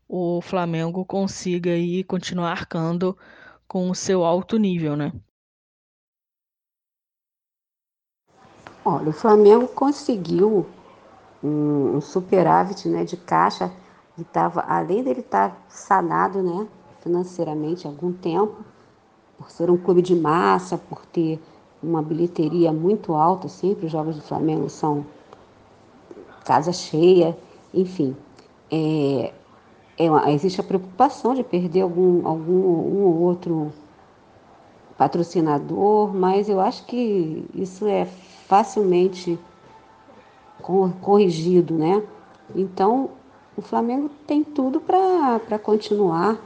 o 0.08 0.40
Flamengo 0.40 1.04
consiga 1.04 1.70
aí 1.70 2.02
continuar 2.02 2.52
arcando 2.52 3.16
com 3.66 3.90
o 3.90 3.94
seu 3.94 4.24
alto 4.24 4.56
nível, 4.56 4.96
né? 4.96 5.12
Olha, 8.84 9.10
o 9.10 9.12
Flamengo 9.12 9.68
conseguiu 9.68 10.66
um, 11.44 12.00
superávit 12.00 12.88
né, 12.88 13.04
de 13.04 13.16
caixa 13.18 13.70
que 14.14 14.22
estava, 14.22 14.62
além 14.62 15.02
dele 15.04 15.20
estar 15.20 15.50
tá 15.50 15.56
sanado 15.68 16.42
né, 16.42 16.66
financeiramente 17.00 17.86
há 17.86 17.90
algum 17.90 18.12
tempo, 18.12 18.64
por 19.36 19.50
ser 19.50 19.70
um 19.70 19.76
clube 19.76 20.00
de 20.00 20.16
massa, 20.16 20.78
por 20.78 21.04
ter 21.06 21.38
uma 21.82 22.02
bilheteria 22.02 22.72
muito 22.72 23.12
alta, 23.12 23.46
sempre 23.46 23.86
os 23.86 23.92
jogos 23.92 24.16
do 24.16 24.22
Flamengo 24.22 24.68
são 24.68 25.06
casa 26.48 26.72
cheia, 26.72 27.36
enfim. 27.74 28.16
É, 28.72 29.34
é 29.98 30.10
uma, 30.10 30.30
existe 30.32 30.58
a 30.58 30.64
preocupação 30.64 31.34
de 31.34 31.44
perder 31.44 31.82
algum, 31.82 32.26
algum 32.26 32.54
um 32.54 33.02
ou 33.04 33.20
outro 33.20 33.70
patrocinador, 34.96 36.14
mas 36.14 36.48
eu 36.48 36.58
acho 36.58 36.86
que 36.86 37.44
isso 37.54 37.86
é 37.86 38.06
facilmente 38.46 39.38
corrigido, 41.02 41.74
né? 41.74 42.02
Então, 42.56 43.10
o 43.54 43.60
Flamengo 43.60 44.10
tem 44.26 44.42
tudo 44.42 44.80
para 44.80 45.58
continuar 45.58 46.38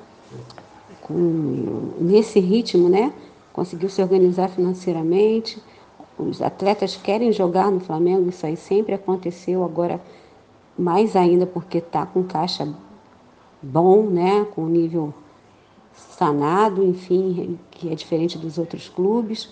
com, 1.01 1.93
nesse 2.01 2.41
ritmo, 2.41 2.89
né? 2.89 3.13
Conseguiu 3.53 3.89
se 3.89 4.03
organizar 4.03 4.49
financeiramente, 4.49 5.63
os 6.29 6.43
atletas 6.43 6.97
querem 6.97 7.33
jogar 7.33 7.71
no 7.71 7.81
Flamengo, 7.81 8.29
isso 8.29 8.45
aí 8.47 8.57
sempre 8.57 8.95
aconteceu, 8.95 9.65
agora 9.65 10.01
mais 10.79 11.15
ainda 11.17 11.47
porque 11.47 11.79
está 11.79 12.07
com 12.07 12.25
caixa 12.25 12.67
bom, 13.63 14.09
né? 14.09 14.45
Com 14.47 14.67
nível 14.67 15.15
sanado, 15.95 16.85
enfim, 16.85 17.59
que 17.71 17.91
é 17.91 17.95
diferente 17.95 18.39
dos 18.39 18.59
outros 18.59 18.89
clubes. 18.89 19.51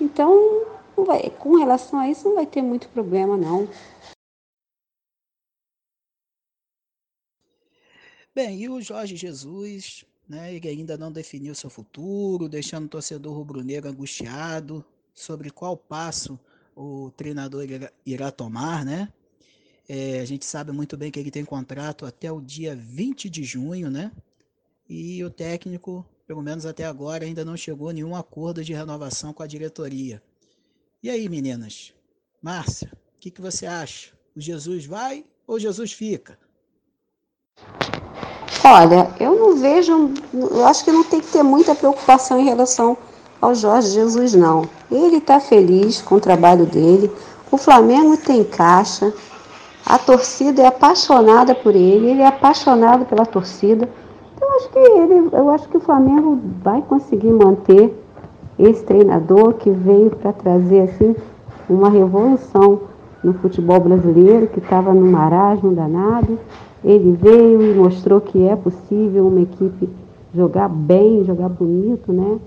Então, 0.00 0.66
vai, 0.96 1.30
com 1.30 1.56
relação 1.56 1.98
a 1.98 2.08
isso, 2.08 2.28
não 2.28 2.34
vai 2.34 2.46
ter 2.46 2.62
muito 2.62 2.88
problema, 2.88 3.36
não. 3.36 3.68
Bem, 8.34 8.62
e 8.62 8.68
o 8.68 8.80
Jorge 8.80 9.16
Jesus, 9.16 10.04
né? 10.28 10.54
Ele 10.54 10.68
ainda 10.68 10.96
não 10.96 11.10
definiu 11.10 11.54
seu 11.54 11.70
futuro, 11.70 12.48
deixando 12.48 12.84
o 12.86 12.88
torcedor 12.88 13.34
rubro-negro 13.34 13.90
angustiado, 13.90 14.84
sobre 15.18 15.50
qual 15.50 15.76
passo 15.76 16.38
o 16.76 17.10
treinador 17.16 17.64
irá 18.06 18.30
tomar, 18.30 18.84
né? 18.84 19.12
É, 19.88 20.20
a 20.20 20.24
gente 20.24 20.44
sabe 20.44 20.70
muito 20.70 20.96
bem 20.96 21.10
que 21.10 21.18
ele 21.18 21.30
tem 21.30 21.44
contrato 21.44 22.04
até 22.04 22.30
o 22.30 22.40
dia 22.40 22.76
20 22.76 23.30
de 23.30 23.42
junho, 23.42 23.90
né? 23.90 24.12
e 24.88 25.22
o 25.22 25.30
técnico, 25.30 26.04
pelo 26.26 26.42
menos 26.42 26.64
até 26.64 26.84
agora, 26.84 27.24
ainda 27.24 27.44
não 27.44 27.56
chegou 27.56 27.90
a 27.90 27.92
nenhum 27.92 28.16
acordo 28.16 28.64
de 28.64 28.72
renovação 28.72 29.32
com 29.32 29.42
a 29.42 29.46
diretoria. 29.46 30.22
E 31.02 31.10
aí, 31.10 31.28
meninas? 31.28 31.92
Márcia, 32.42 32.90
o 33.16 33.20
que, 33.20 33.30
que 33.30 33.40
você 33.40 33.66
acha? 33.66 34.12
O 34.34 34.40
Jesus 34.40 34.86
vai 34.86 35.24
ou 35.46 35.58
Jesus 35.58 35.92
fica? 35.92 36.38
Olha, 38.64 39.14
eu 39.20 39.38
não 39.38 39.56
vejo, 39.56 40.12
eu 40.32 40.66
acho 40.66 40.84
que 40.84 40.92
não 40.92 41.04
tem 41.04 41.20
que 41.20 41.32
ter 41.32 41.42
muita 41.42 41.74
preocupação 41.74 42.40
em 42.40 42.44
relação 42.44 42.96
ao 43.40 43.54
Jorge 43.54 43.90
Jesus, 43.90 44.34
não. 44.34 44.64
Ele 44.90 45.16
está 45.16 45.40
feliz 45.40 46.02
com 46.02 46.16
o 46.16 46.20
trabalho 46.20 46.66
dele, 46.66 47.10
o 47.50 47.56
Flamengo 47.56 48.16
tem 48.16 48.44
caixa, 48.44 49.12
a 49.86 49.98
torcida 49.98 50.62
é 50.62 50.66
apaixonada 50.66 51.54
por 51.54 51.74
ele, 51.74 52.10
ele 52.10 52.20
é 52.20 52.26
apaixonado 52.26 53.06
pela 53.06 53.24
torcida. 53.24 53.88
Então, 54.36 54.56
acho 54.56 54.68
que, 54.70 54.78
ele, 54.78 55.28
eu 55.32 55.50
acho 55.50 55.68
que 55.68 55.76
o 55.76 55.80
Flamengo 55.80 56.38
vai 56.62 56.82
conseguir 56.82 57.32
manter 57.32 57.94
esse 58.58 58.82
treinador 58.82 59.54
que 59.54 59.70
veio 59.70 60.10
para 60.10 60.32
trazer 60.32 60.80
assim, 60.82 61.16
uma 61.68 61.88
revolução 61.88 62.80
no 63.22 63.34
futebol 63.34 63.80
brasileiro, 63.80 64.46
que 64.48 64.58
estava 64.58 64.92
no 64.92 65.06
marasmo 65.06 65.72
danado. 65.72 66.38
Ele 66.84 67.18
veio 67.20 67.62
e 67.62 67.74
mostrou 67.74 68.20
que 68.20 68.46
é 68.46 68.54
possível 68.54 69.26
uma 69.26 69.40
equipe 69.40 69.88
jogar 70.34 70.68
bem, 70.68 71.24
jogar 71.24 71.48
bonito, 71.48 72.12
né? 72.12 72.38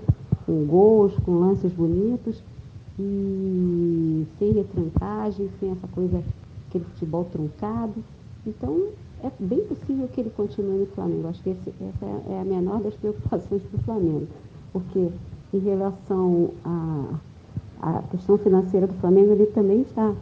Com 0.46 0.64
gols, 0.64 1.14
com 1.24 1.38
lances 1.38 1.72
bonitos 1.72 2.42
e 2.98 4.26
sem 4.38 4.52
retrancagem, 4.52 5.48
sem 5.58 5.70
essa 5.70 5.86
coisa, 5.88 6.22
aquele 6.68 6.84
futebol 6.84 7.24
truncado. 7.24 7.94
Então, 8.46 8.88
é 9.22 9.30
bem 9.38 9.60
possível 9.64 10.08
que 10.08 10.20
ele 10.20 10.30
continue 10.30 10.80
no 10.80 10.86
Flamengo. 10.86 11.28
Acho 11.28 11.42
que 11.42 11.50
esse, 11.50 11.68
essa 11.70 12.06
é 12.28 12.40
a 12.40 12.44
menor 12.44 12.80
das 12.80 12.94
preocupações 12.94 13.62
do 13.62 13.78
Flamengo. 13.84 14.26
Porque 14.72 15.08
em 15.54 15.58
relação 15.58 16.50
à, 16.64 17.14
à 17.80 18.02
questão 18.10 18.36
financeira 18.38 18.86
do 18.86 18.94
Flamengo, 18.94 19.32
ele 19.32 19.46
também 19.46 19.82
está 19.82 20.12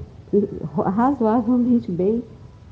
razoavelmente 0.85 1.91
bem. 1.91 2.23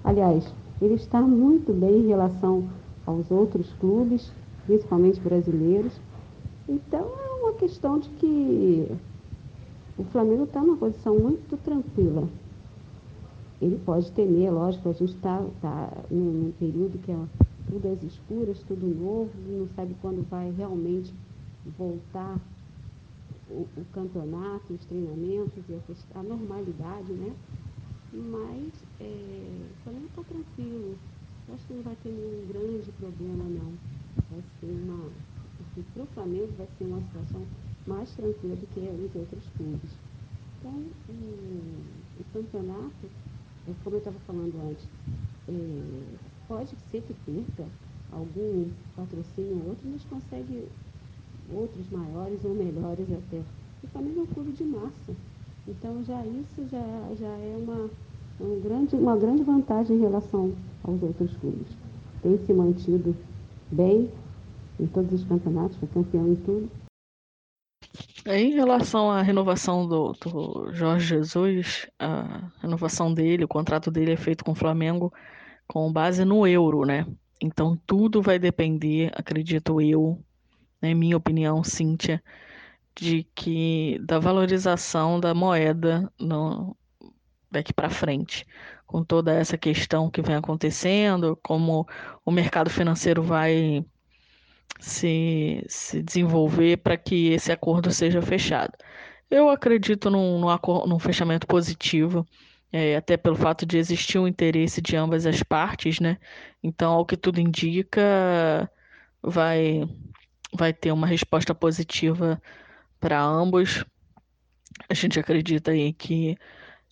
Aliás, 0.04 0.52
ele 0.80 0.94
está 0.94 1.20
muito 1.20 1.72
bem 1.72 2.00
em 2.02 2.06
relação 2.08 2.64
aos 3.06 3.30
outros 3.30 3.72
clubes, 3.80 4.30
principalmente 4.66 5.20
brasileiros. 5.20 5.92
Então 6.68 7.00
é 7.00 7.37
questão 7.58 7.98
de 7.98 8.08
que 8.10 8.96
o 9.98 10.04
Flamengo 10.04 10.44
está 10.44 10.60
numa 10.60 10.76
posição 10.76 11.18
muito 11.18 11.56
tranquila. 11.58 12.28
Ele 13.60 13.76
pode 13.84 14.10
temer, 14.12 14.52
lógico, 14.52 14.88
a 14.88 14.92
gente 14.92 15.14
está 15.14 15.44
tá 15.60 15.92
num, 16.10 16.44
num 16.44 16.52
período 16.52 16.98
que 16.98 17.10
é 17.10 17.18
tudo 17.68 17.88
às 17.88 18.02
escuras, 18.02 18.62
tudo 18.62 18.86
novo, 18.86 19.30
não 19.46 19.68
sabe 19.74 19.96
quando 20.00 20.26
vai 20.30 20.50
realmente 20.52 21.12
voltar 21.76 22.38
o, 23.50 23.66
o 23.76 23.84
campeonato, 23.92 24.72
os 24.72 24.84
treinamentos 24.86 25.64
e 25.68 25.74
a, 25.74 26.20
a 26.20 26.22
normalidade, 26.22 27.12
né? 27.12 27.34
Mas 28.12 28.72
é, 29.00 29.48
o 29.70 29.82
Flamengo 29.82 30.06
está 30.06 30.22
tranquilo. 30.22 30.96
Acho 31.52 31.66
que 31.66 31.74
não 31.74 31.82
vai 31.82 31.96
ter 32.02 32.10
nenhum 32.10 32.46
grande 32.46 32.92
problema, 32.92 33.44
não. 33.44 33.72
Vai 34.30 34.42
ser 34.60 34.66
uma. 34.66 35.10
Para 35.94 36.02
o 36.02 36.06
Flamengo 36.06 36.48
vai 36.56 36.66
ser 36.78 36.84
uma 36.84 37.00
situação 37.00 37.42
mais 37.86 38.10
tranquila 38.14 38.56
do 38.56 38.66
que 38.66 38.80
os 38.80 39.14
outros 39.14 39.44
clubes. 39.56 39.90
Então, 40.58 40.72
o, 41.08 41.12
o 41.12 42.24
campeonato, 42.32 43.06
é, 43.68 43.72
como 43.84 43.96
eu 43.96 43.98
estava 43.98 44.18
falando 44.26 44.54
antes, 44.68 44.86
é, 45.48 45.52
pode 46.48 46.70
ser 46.90 47.02
que 47.02 47.14
perca 47.24 47.68
algum 48.12 48.70
patrocínio 48.96 49.60
ou 49.62 49.68
outro, 49.70 49.88
mas 49.90 50.04
consegue 50.04 50.64
outros 51.52 51.90
maiores 51.90 52.44
ou 52.44 52.54
melhores 52.54 53.06
até. 53.12 53.42
O 53.82 53.86
Flamengo 53.88 54.20
é 54.20 54.22
um 54.22 54.26
clube 54.26 54.52
de 54.52 54.64
massa. 54.64 55.14
Então 55.66 56.02
já 56.04 56.24
isso 56.24 56.66
já, 56.70 57.14
já 57.18 57.28
é 57.28 57.56
uma, 57.62 57.90
um 58.40 58.60
grande, 58.60 58.96
uma 58.96 59.16
grande 59.16 59.42
vantagem 59.42 59.96
em 59.96 60.00
relação 60.00 60.52
aos 60.82 61.02
outros 61.02 61.36
clubes. 61.36 61.68
Tem 62.22 62.38
se 62.38 62.52
mantido 62.52 63.14
bem 63.70 64.10
em 64.78 64.86
todos 64.86 65.12
os 65.12 65.24
campeonatos, 65.24 65.76
foi 65.76 65.88
campeão 65.88 66.28
em 66.28 66.36
tudo. 66.36 66.70
Em 68.26 68.52
relação 68.52 69.10
à 69.10 69.22
renovação 69.22 69.86
do, 69.86 70.12
do, 70.12 70.72
Jorge 70.72 71.06
Jesus, 71.06 71.86
a 71.98 72.50
renovação 72.60 73.12
dele, 73.12 73.44
o 73.44 73.48
contrato 73.48 73.90
dele 73.90 74.12
é 74.12 74.16
feito 74.16 74.44
com 74.44 74.52
o 74.52 74.56
Flamengo 74.56 75.12
com 75.66 75.92
base 75.92 76.24
no 76.24 76.46
euro, 76.46 76.84
né? 76.84 77.06
Então 77.40 77.80
tudo 77.86 78.20
vai 78.20 78.38
depender, 78.38 79.10
acredito 79.14 79.80
eu, 79.80 80.22
né, 80.82 80.92
minha 80.94 81.16
opinião, 81.16 81.62
Cíntia, 81.62 82.22
de 82.94 83.24
que 83.34 83.98
da 84.00 84.18
valorização 84.18 85.20
da 85.20 85.32
moeda 85.34 86.12
no, 86.18 86.76
daqui 87.50 87.72
para 87.72 87.90
frente, 87.90 88.46
com 88.86 89.04
toda 89.04 89.32
essa 89.32 89.56
questão 89.56 90.10
que 90.10 90.22
vem 90.22 90.36
acontecendo, 90.36 91.38
como 91.42 91.86
o 92.24 92.30
mercado 92.30 92.70
financeiro 92.70 93.22
vai 93.22 93.84
se, 94.80 95.64
se 95.68 96.02
desenvolver 96.02 96.78
para 96.78 96.96
que 96.96 97.32
esse 97.32 97.52
acordo 97.52 97.90
seja 97.92 98.22
fechado. 98.22 98.72
Eu 99.30 99.50
acredito 99.50 100.10
num, 100.10 100.38
num, 100.38 100.86
num 100.86 100.98
fechamento 100.98 101.46
positivo, 101.46 102.26
é, 102.72 102.96
até 102.96 103.16
pelo 103.16 103.36
fato 103.36 103.66
de 103.66 103.78
existir 103.78 104.18
um 104.18 104.28
interesse 104.28 104.80
de 104.80 104.96
ambas 104.96 105.26
as 105.26 105.42
partes, 105.42 106.00
né? 106.00 106.18
Então, 106.62 106.92
ao 106.92 107.06
que 107.06 107.16
tudo 107.16 107.40
indica, 107.40 108.70
vai, 109.22 109.82
vai 110.54 110.72
ter 110.72 110.92
uma 110.92 111.06
resposta 111.06 111.54
positiva 111.54 112.40
para 113.00 113.20
ambos. 113.22 113.84
A 114.88 114.94
gente 114.94 115.18
acredita 115.18 115.72
aí 115.72 115.92
que 115.92 116.36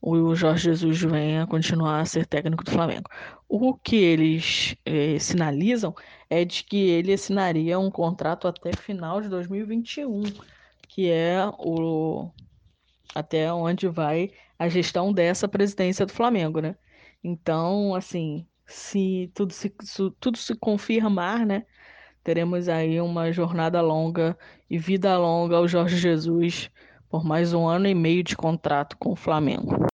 o 0.00 0.34
Jorge 0.34 0.64
Jesus 0.64 1.00
venha 1.02 1.46
continuar 1.46 2.00
a 2.00 2.04
ser 2.04 2.26
técnico 2.26 2.64
do 2.64 2.70
Flamengo. 2.70 3.08
O 3.48 3.74
que 3.74 3.96
eles 3.96 4.76
eh, 4.84 5.18
sinalizam 5.18 5.94
é 6.30 6.44
de 6.44 6.64
que 6.64 6.76
ele 6.90 7.12
assinaria 7.12 7.78
um 7.78 7.90
contrato 7.90 8.48
até 8.48 8.72
final 8.74 9.20
de 9.20 9.28
2021, 9.28 10.22
que 10.88 11.10
é 11.10 11.46
o 11.58 12.30
até 13.14 13.52
onde 13.52 13.88
vai 13.88 14.30
a 14.58 14.68
gestão 14.68 15.12
dessa 15.12 15.48
presidência 15.48 16.04
do 16.06 16.12
Flamengo, 16.12 16.60
né? 16.60 16.76
Então, 17.24 17.94
assim, 17.94 18.46
se 18.66 19.30
tudo 19.34 19.52
se, 19.52 19.74
se 19.82 20.10
tudo 20.20 20.38
se 20.38 20.54
confirmar, 20.56 21.46
né? 21.46 21.64
teremos 22.26 22.68
aí 22.68 23.00
uma 23.00 23.30
jornada 23.30 23.80
longa 23.80 24.36
e 24.68 24.76
vida 24.76 25.16
longa 25.16 25.58
ao 25.58 25.68
Jorge 25.68 25.96
Jesus 25.96 26.68
por 27.08 27.24
mais 27.24 27.54
um 27.54 27.68
ano 27.68 27.86
e 27.86 27.94
meio 27.94 28.24
de 28.24 28.36
contrato 28.36 28.96
com 28.98 29.12
o 29.12 29.16
Flamengo. 29.16 29.86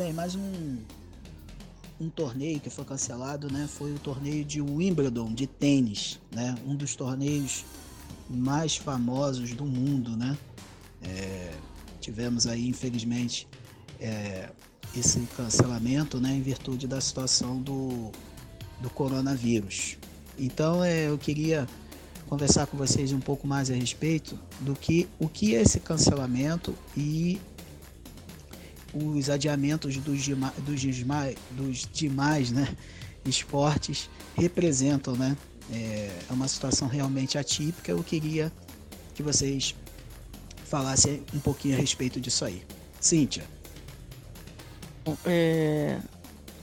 Bem, 0.00 0.14
mais 0.14 0.34
um 0.34 0.78
um 2.00 2.08
torneio 2.08 2.58
que 2.58 2.70
foi 2.70 2.86
cancelado, 2.86 3.52
né, 3.52 3.68
foi 3.70 3.92
o 3.92 3.98
torneio 3.98 4.42
de 4.42 4.58
Wimbledon 4.58 5.30
de 5.34 5.46
tênis, 5.46 6.18
né, 6.32 6.54
um 6.66 6.74
dos 6.74 6.96
torneios 6.96 7.66
mais 8.26 8.78
famosos 8.78 9.52
do 9.52 9.66
mundo, 9.66 10.16
né. 10.16 10.38
É, 11.02 11.52
tivemos 12.00 12.46
aí, 12.46 12.66
infelizmente, 12.66 13.46
é, 14.00 14.48
esse 14.96 15.20
cancelamento, 15.36 16.18
né, 16.18 16.32
em 16.32 16.40
virtude 16.40 16.86
da 16.86 16.98
situação 16.98 17.60
do, 17.60 18.10
do 18.80 18.88
coronavírus. 18.88 19.98
Então, 20.38 20.82
é, 20.82 21.10
eu 21.10 21.18
queria 21.18 21.68
conversar 22.26 22.66
com 22.68 22.78
vocês 22.78 23.12
um 23.12 23.20
pouco 23.20 23.46
mais 23.46 23.70
a 23.70 23.74
respeito 23.74 24.38
do 24.60 24.74
que 24.74 25.06
o 25.18 25.28
que 25.28 25.54
é 25.54 25.60
esse 25.60 25.78
cancelamento 25.78 26.74
e 26.96 27.38
os 28.92 29.30
adiamentos 29.30 29.96
dos, 29.98 30.28
dos, 30.28 31.04
dos 31.50 31.88
demais 31.92 32.50
né, 32.50 32.68
esportes 33.24 34.10
representam. 34.34 35.14
Né? 35.14 35.36
É 35.72 36.10
uma 36.30 36.48
situação 36.48 36.88
realmente 36.88 37.38
atípica. 37.38 37.92
Eu 37.92 38.02
queria 38.02 38.52
que 39.14 39.22
vocês 39.22 39.74
falassem 40.64 41.22
um 41.34 41.40
pouquinho 41.40 41.76
a 41.76 41.78
respeito 41.78 42.20
disso 42.20 42.44
aí. 42.44 42.62
Cíntia. 43.00 43.44
É, 45.24 45.98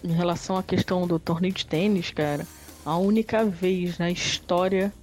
em 0.04 0.14
relação 0.14 0.58
à 0.58 0.64
questão 0.64 1.08
do 1.08 1.20
torneio 1.20 1.54
de 1.54 1.66
tênis, 1.66 2.12
cara, 2.12 2.46
a 2.86 2.98
única 2.98 3.44
vez 3.44 3.98
na 3.98 4.10
história 4.10 4.94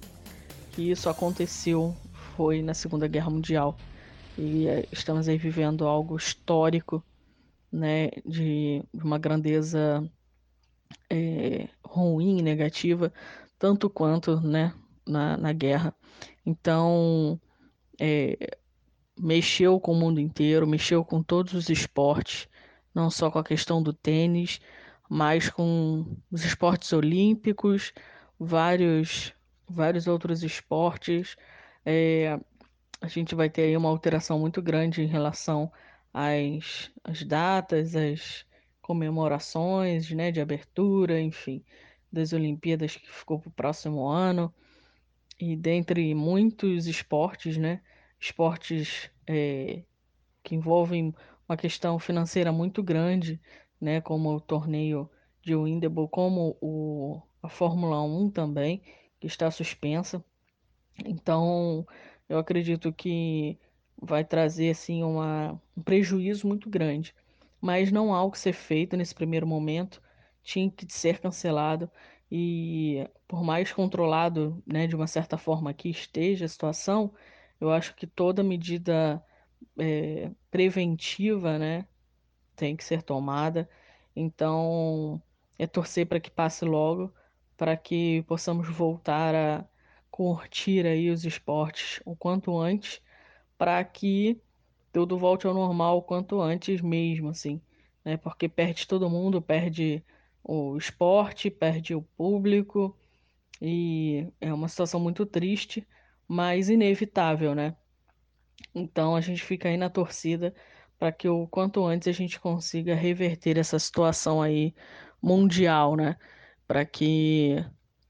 que 0.71 0.89
isso 0.91 1.09
aconteceu 1.09 1.95
foi 2.35 2.61
na 2.61 2.73
Segunda 2.73 3.07
Guerra 3.07 3.29
Mundial. 3.29 3.77
E 4.37 4.67
é, 4.67 4.87
estamos 4.91 5.27
aí 5.27 5.37
vivendo 5.37 5.85
algo 5.85 6.17
histórico 6.17 7.03
né, 7.75 8.09
de 8.25 8.81
uma 8.93 9.19
grandeza 9.19 10.09
é, 11.09 11.67
ruim, 11.83 12.41
negativa, 12.41 13.11
tanto 13.59 13.89
quanto, 13.89 14.39
né, 14.39 14.73
na, 15.05 15.35
na 15.35 15.51
guerra. 15.51 15.93
Então, 16.45 17.39
é, 17.99 18.57
mexeu 19.19 19.77
com 19.79 19.91
o 19.91 19.95
mundo 19.95 20.21
inteiro, 20.21 20.65
mexeu 20.65 21.03
com 21.03 21.21
todos 21.21 21.53
os 21.53 21.69
esportes, 21.69 22.47
não 22.93 23.09
só 23.09 23.29
com 23.29 23.39
a 23.39 23.43
questão 23.43 23.83
do 23.83 23.91
tênis, 23.91 24.61
mas 25.09 25.49
com 25.49 26.17
os 26.31 26.45
esportes 26.45 26.93
olímpicos, 26.93 27.91
vários, 28.39 29.33
vários 29.67 30.07
outros 30.07 30.43
esportes. 30.43 31.35
É, 31.85 32.39
a 33.01 33.07
gente 33.09 33.35
vai 33.35 33.49
ter 33.49 33.63
aí 33.63 33.75
uma 33.75 33.89
alteração 33.89 34.39
muito 34.39 34.61
grande 34.61 35.01
em 35.01 35.07
relação 35.07 35.69
às, 36.15 36.89
às 37.03 37.23
datas, 37.23 37.93
às 37.93 38.45
comemorações 38.81 40.09
né, 40.11 40.31
de 40.31 40.39
abertura, 40.39 41.19
enfim, 41.19 41.61
das 42.09 42.31
Olimpíadas 42.31 42.95
que 42.95 43.11
ficou 43.11 43.37
para 43.37 43.49
o 43.49 43.51
próximo 43.51 44.07
ano. 44.07 44.53
E 45.37 45.57
dentre 45.57 46.15
muitos 46.15 46.87
esportes, 46.87 47.57
né, 47.57 47.81
esportes 48.17 49.11
é, 49.27 49.83
que 50.41 50.55
envolvem 50.55 51.13
uma 51.49 51.57
questão 51.57 51.99
financeira 51.99 52.49
muito 52.49 52.81
grande, 52.81 53.41
né, 53.81 53.99
como 53.99 54.33
o 54.33 54.39
torneio 54.39 55.09
de 55.41 55.53
Windermere, 55.53 56.07
como 56.09 56.57
o, 56.61 57.21
a 57.43 57.49
Fórmula 57.49 58.01
1 58.01 58.31
também, 58.31 58.81
que 59.19 59.27
está 59.27 59.51
suspensa. 59.51 60.23
Então, 61.05 61.85
eu 62.29 62.37
acredito 62.37 62.93
que 62.93 63.59
vai 64.01 64.23
trazer 64.23 64.71
assim 64.71 65.03
uma, 65.03 65.59
um 65.75 65.81
prejuízo 65.81 66.47
muito 66.47 66.69
grande. 66.69 67.13
Mas 67.61 67.91
não 67.91 68.13
há 68.13 68.23
o 68.23 68.31
que 68.31 68.39
ser 68.39 68.53
feito 68.53 68.95
nesse 68.97 69.15
primeiro 69.15 69.47
momento, 69.47 70.01
tinha 70.43 70.69
que 70.69 70.85
ser 70.91 71.19
cancelado 71.19 71.89
e 72.31 73.07
por 73.27 73.43
mais 73.43 73.71
controlado, 73.71 74.61
né, 74.65 74.87
de 74.87 74.95
uma 74.95 75.07
certa 75.07 75.37
forma 75.37 75.73
que 75.73 75.89
esteja 75.89 76.45
a 76.45 76.47
situação, 76.49 77.13
eu 77.59 77.71
acho 77.71 77.95
que 77.95 78.05
toda 78.07 78.43
medida 78.43 79.23
é, 79.79 80.31
preventiva, 80.51 81.57
né, 81.57 81.87
tem 82.55 82.75
que 82.75 82.83
ser 82.83 83.01
tomada. 83.03 83.69
Então, 84.15 85.21
é 85.57 85.67
torcer 85.67 86.07
para 86.07 86.19
que 86.19 86.31
passe 86.31 86.65
logo, 86.65 87.13
para 87.57 87.75
que 87.77 88.23
possamos 88.23 88.69
voltar 88.69 89.35
a 89.35 89.65
curtir 90.11 90.85
aí 90.85 91.09
os 91.09 91.25
esportes 91.25 92.01
o 92.05 92.15
quanto 92.15 92.57
antes, 92.57 93.01
para 93.57 93.83
que 93.83 94.41
tudo 94.91 95.17
volte 95.17 95.47
ao 95.47 95.53
normal 95.53 96.03
quanto 96.03 96.41
antes 96.41 96.81
mesmo, 96.81 97.29
assim, 97.29 97.61
né? 98.03 98.17
Porque 98.17 98.47
perde 98.47 98.87
todo 98.87 99.09
mundo, 99.09 99.41
perde 99.41 100.03
o 100.43 100.77
esporte, 100.77 101.49
perde 101.49 101.95
o 101.95 102.01
público 102.01 102.97
e 103.61 104.27
é 104.39 104.53
uma 104.53 104.67
situação 104.67 104.99
muito 104.99 105.25
triste, 105.25 105.87
mas 106.27 106.69
inevitável, 106.69 107.55
né? 107.55 107.75
Então 108.73 109.15
a 109.15 109.21
gente 109.21 109.43
fica 109.43 109.69
aí 109.69 109.77
na 109.77 109.89
torcida 109.89 110.53
para 110.97 111.11
que 111.11 111.27
o 111.27 111.47
quanto 111.47 111.85
antes 111.85 112.07
a 112.07 112.11
gente 112.11 112.39
consiga 112.39 112.95
reverter 112.95 113.57
essa 113.57 113.79
situação 113.79 114.41
aí 114.41 114.73
mundial, 115.21 115.95
né? 115.95 116.17
Para 116.67 116.85
que 116.85 117.63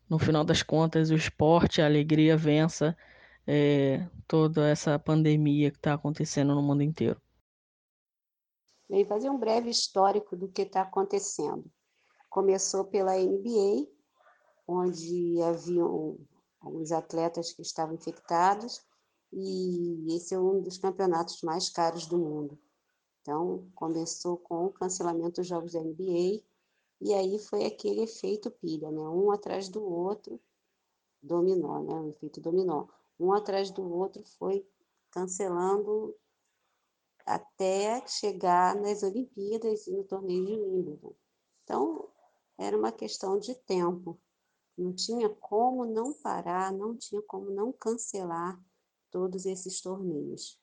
no 0.10 0.20
final 0.20 0.44
das 0.44 0.62
contas, 0.64 1.10
o 1.10 1.16
esporte, 1.16 1.82
a 1.82 1.86
alegria 1.86 2.38
vença 2.38 2.96
é, 3.48 4.08
toda 4.28 4.68
essa 4.68 4.98
pandemia 4.98 5.72
que 5.72 5.78
está 5.78 5.94
acontecendo 5.94 6.56
no 6.56 6.62
mundo 6.62 6.82
inteiro. 6.82 7.22
Bem, 8.90 9.06
fazer 9.06 9.30
um 9.30 9.38
breve 9.38 9.70
histórico 9.70 10.36
do 10.36 10.48
que 10.48 10.62
está 10.62 10.82
acontecendo. 10.82 11.66
Começou 12.30 12.86
pela 12.86 13.18
NBA, 13.18 13.88
onde 14.68 15.42
haviam 15.42 16.18
alguns 16.60 16.92
atletas 16.92 17.52
que 17.52 17.62
estavam 17.62 17.96
infectados, 17.96 18.84
e 19.32 20.16
esse 20.16 20.34
é 20.34 20.40
um 20.40 20.62
dos 20.62 20.78
campeonatos 20.78 21.42
mais 21.42 21.70
caros 21.70 22.06
do 22.06 22.18
mundo. 22.18 22.58
Então, 23.22 23.68
começou 23.74 24.38
com 24.38 24.66
o 24.66 24.72
cancelamento 24.72 25.42
dos 25.42 25.48
jogos 25.48 25.74
da 25.74 25.82
NBA, 25.82 26.44
e 27.02 27.14
aí 27.14 27.40
foi 27.40 27.66
aquele 27.66 28.02
efeito 28.04 28.52
pilha, 28.52 28.92
né? 28.92 29.02
Um 29.02 29.32
atrás 29.32 29.68
do 29.68 29.84
outro, 29.84 30.40
dominó, 31.22 31.82
né? 31.82 31.94
O 32.02 32.10
efeito 32.10 32.40
dominó. 32.40 32.88
Um 33.19 33.34
atrás 33.34 33.71
do 33.71 33.84
outro 33.91 34.23
foi 34.38 34.67
cancelando 35.12 36.15
até 37.25 38.06
chegar 38.08 38.75
nas 38.75 39.01
Olimpíadas 39.01 39.88
e 39.88 39.91
no 39.91 40.04
torneio 40.04 40.45
de 40.45 40.54
Wimbledon. 40.54 41.15
Então, 41.63 42.10
era 42.58 42.78
uma 42.78 42.91
questão 42.91 43.39
de 43.39 43.56
tempo. 43.56 44.19
Não 44.78 44.93
tinha 44.93 45.30
como 45.30 45.86
não 45.86 46.13
parar, 46.13 46.71
não 46.71 46.95
tinha 46.95 47.21
como 47.21 47.49
não 47.49 47.71
cancelar 47.71 48.62
todos 49.10 49.45
esses 49.45 49.82
torneios. 49.82 50.60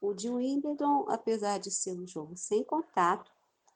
O 0.00 0.12
de 0.12 0.28
Wimbledon, 0.28 1.06
apesar 1.08 1.58
de 1.58 1.70
ser 1.70 1.98
um 1.98 2.06
jogo 2.06 2.36
sem 2.36 2.62
contato, 2.64 3.32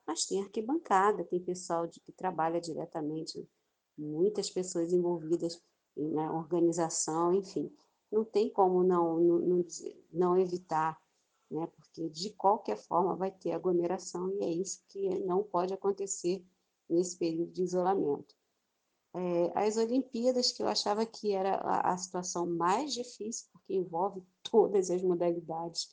mas 0.06 0.26
tem 0.26 0.42
arquibancada, 0.42 1.24
tem 1.24 1.40
pessoal 1.40 1.86
de, 1.86 2.00
que 2.00 2.12
trabalha 2.12 2.60
diretamente, 2.60 3.48
muitas 3.96 4.50
pessoas 4.50 4.92
envolvidas 4.92 5.60
na 5.96 6.32
organização, 6.32 7.32
enfim. 7.32 7.72
Não 8.12 8.24
tem 8.24 8.50
como 8.50 8.84
não, 8.84 9.18
não, 9.18 9.64
não 10.12 10.38
evitar, 10.38 11.00
né? 11.50 11.66
porque 11.68 12.10
de 12.10 12.30
qualquer 12.30 12.76
forma 12.76 13.16
vai 13.16 13.30
ter 13.30 13.52
aglomeração 13.52 14.30
e 14.34 14.44
é 14.44 14.50
isso 14.52 14.84
que 14.88 15.08
não 15.20 15.42
pode 15.42 15.72
acontecer 15.72 16.44
nesse 16.88 17.16
período 17.16 17.50
de 17.50 17.62
isolamento. 17.62 18.36
É, 19.14 19.52
as 19.54 19.76
Olimpíadas, 19.76 20.52
que 20.52 20.62
eu 20.62 20.68
achava 20.68 21.04
que 21.04 21.32
era 21.32 21.56
a, 21.56 21.92
a 21.92 21.96
situação 21.96 22.46
mais 22.46 22.92
difícil, 22.92 23.48
porque 23.52 23.74
envolve 23.74 24.22
todas 24.42 24.90
as 24.90 25.02
modalidades 25.02 25.90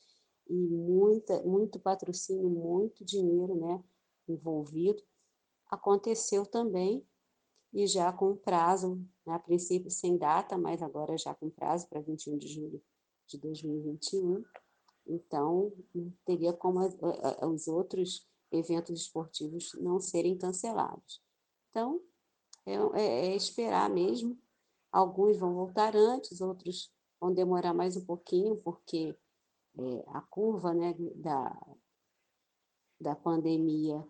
e 0.47 0.53
muita, 0.53 1.41
muito 1.43 1.79
patrocínio, 1.79 2.49
muito 2.49 3.03
dinheiro, 3.05 3.55
né? 3.55 3.83
envolvido, 4.27 5.01
aconteceu 5.69 6.45
também, 6.45 7.05
e 7.73 7.85
já 7.87 8.11
com 8.11 8.35
prazo, 8.35 8.95
né, 9.25 9.33
a 9.33 9.39
princípio 9.39 9.91
sem 9.91 10.17
data, 10.17 10.57
mas 10.57 10.81
agora 10.81 11.17
já 11.17 11.33
com 11.33 11.49
prazo 11.49 11.87
para 11.87 12.01
21 12.01 12.37
de 12.37 12.47
julho 12.47 12.81
de 13.27 13.37
2021. 13.37 14.43
Então, 15.05 15.71
teria 16.25 16.53
como 16.53 16.79
os 17.47 17.67
outros 17.67 18.27
eventos 18.51 19.01
esportivos 19.01 19.73
não 19.79 19.99
serem 19.99 20.37
cancelados. 20.37 21.21
Então, 21.69 22.01
é, 22.65 22.73
é, 22.73 23.27
é 23.27 23.35
esperar 23.35 23.89
mesmo. 23.89 24.37
Alguns 24.91 25.37
vão 25.37 25.53
voltar 25.53 25.95
antes, 25.95 26.41
outros 26.41 26.91
vão 27.19 27.33
demorar 27.33 27.73
mais 27.73 27.95
um 27.95 28.05
pouquinho, 28.05 28.57
porque 28.57 29.15
é, 29.77 30.03
a 30.07 30.21
curva 30.21 30.73
né, 30.73 30.95
da, 31.15 31.75
da 32.99 33.15
pandemia 33.15 34.05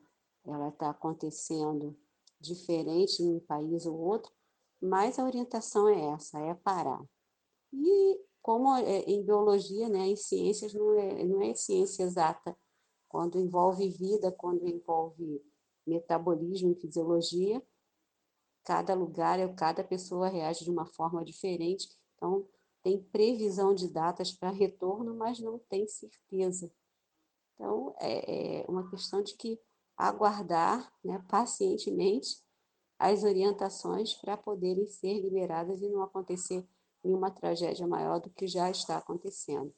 ela 0.46 0.70
está 0.70 0.90
acontecendo 0.90 1.98
diferente 2.40 3.22
em 3.22 3.36
um 3.36 3.40
país 3.40 3.86
ou 3.86 3.98
outro, 3.98 4.32
mas 4.82 5.20
a 5.20 5.26
orientação 5.26 5.90
é 5.90 6.14
essa, 6.14 6.40
é 6.40 6.54
parar. 6.54 7.04
E 7.74 8.20
como 8.42 8.74
é, 8.76 9.02
em 9.02 9.24
biologia, 9.24 9.90
né, 9.90 10.08
em 10.08 10.16
ciências 10.16 10.74
não 10.74 10.94
é, 10.98 11.24
não 11.24 11.42
é 11.42 11.54
ciência 11.54 12.04
exata, 12.04 12.58
quando 13.08 13.40
envolve 13.40 13.90
vida, 13.90 14.32
quando 14.32 14.68
envolve 14.68 15.44
metabolismo 15.86 16.72
e 16.72 16.76
fisiologia, 16.76 17.62
cada 18.64 18.94
lugar, 18.94 19.38
cada 19.56 19.84
pessoa 19.84 20.30
reage 20.30 20.64
de 20.64 20.70
uma 20.70 20.86
forma 20.86 21.26
diferente, 21.26 21.90
então 22.16 22.48
tem 22.84 23.02
previsão 23.02 23.74
de 23.74 23.88
datas 23.90 24.32
para 24.32 24.52
retorno, 24.52 25.16
mas 25.16 25.40
não 25.40 25.60
tem 25.60 25.88
certeza. 25.88 26.72
Então, 27.56 27.94
é, 28.00 28.62
é 28.62 28.66
uma 28.70 28.90
questão 28.90 29.22
de 29.22 29.36
que 29.36 29.60
aguardar 30.00 30.90
né, 31.04 31.22
pacientemente 31.28 32.42
as 32.98 33.24
orientações 33.24 34.14
para 34.14 34.38
poderem 34.38 34.88
ser 34.88 35.20
liberadas 35.20 35.82
e 35.82 35.90
não 35.90 36.02
acontecer 36.02 36.66
nenhuma 37.04 37.30
tragédia 37.30 37.86
maior 37.86 38.20
do 38.22 38.30
que 38.30 38.48
já 38.48 38.70
está 38.72 38.98
acontecendo. 38.98 39.74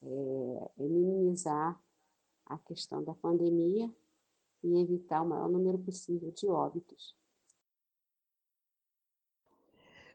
É, 0.00 0.70
é 0.78 0.88
minimizar 0.88 1.80
a 2.46 2.56
questão 2.58 3.02
da 3.02 3.14
pandemia 3.14 3.92
e 4.62 4.80
evitar 4.80 5.22
o 5.22 5.28
maior 5.28 5.48
número 5.48 5.78
possível 5.78 6.30
de 6.30 6.46
óbitos. 6.46 7.16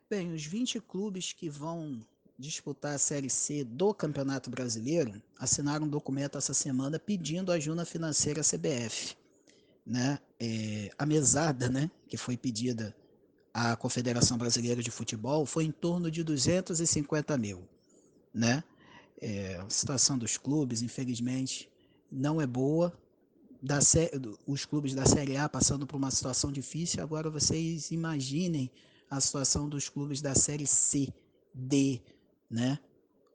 Bem, 0.10 0.32
os 0.32 0.46
20 0.46 0.80
clubes 0.80 1.34
que 1.34 1.50
vão 1.50 2.02
disputar 2.38 2.96
a 2.96 3.00
Série 3.00 3.30
C 3.30 3.64
do 3.64 3.94
Campeonato 3.94 4.50
Brasileiro, 4.50 5.22
assinaram 5.40 5.86
um 5.86 5.90
documento 5.90 6.38
essa 6.38 6.54
semana 6.54 7.00
pedindo 7.00 7.52
ajuda 7.52 7.84
financeira 7.84 8.42
à 8.42 8.44
CBF. 8.44 9.16
Né? 9.86 10.20
É, 10.40 10.92
a 10.98 11.06
mesada 11.06 11.70
né, 11.70 11.90
que 12.08 12.18
foi 12.18 12.38
pedida 12.38 12.96
à 13.54 13.76
Confederação 13.76 14.38
Brasileira 14.38 14.84
de 14.84 14.92
Futebol 14.92 15.46
foi 15.46 15.64
em 15.64 15.72
torno 15.72 16.12
de 16.12 16.24
250 16.24 17.38
mil. 17.38 17.68
Né? 18.34 18.64
É, 19.20 19.56
a 19.56 19.70
situação 19.70 20.18
dos 20.18 20.38
clubes, 20.38 20.82
infelizmente, 20.84 21.70
não 22.12 22.40
é 22.40 22.46
boa. 22.46 22.94
Da, 23.60 23.80
os 24.46 24.66
clubes 24.66 24.94
da 24.94 25.08
Série 25.08 25.36
A 25.36 25.50
passando 25.50 25.88
por 25.88 25.98
uma 25.98 26.12
situação 26.12 26.52
difícil, 26.52 27.02
agora 27.02 27.28
vocês 27.28 27.90
imaginem 27.90 28.70
a 29.10 29.20
situação 29.20 29.68
dos 29.68 29.90
clubes 29.90 30.22
da 30.22 30.36
Série 30.36 30.68
C, 30.68 31.12
D, 31.52 32.00
né? 32.50 32.80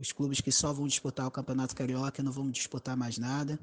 Os 0.01 0.13
clubes 0.13 0.41
que 0.41 0.51
só 0.51 0.73
vão 0.73 0.87
disputar 0.87 1.27
o 1.27 1.31
Campeonato 1.31 1.77
Carioca 1.77 2.23
não 2.23 2.33
vão 2.33 2.51
disputar 2.51 2.97
mais 2.97 3.19
nada. 3.19 3.59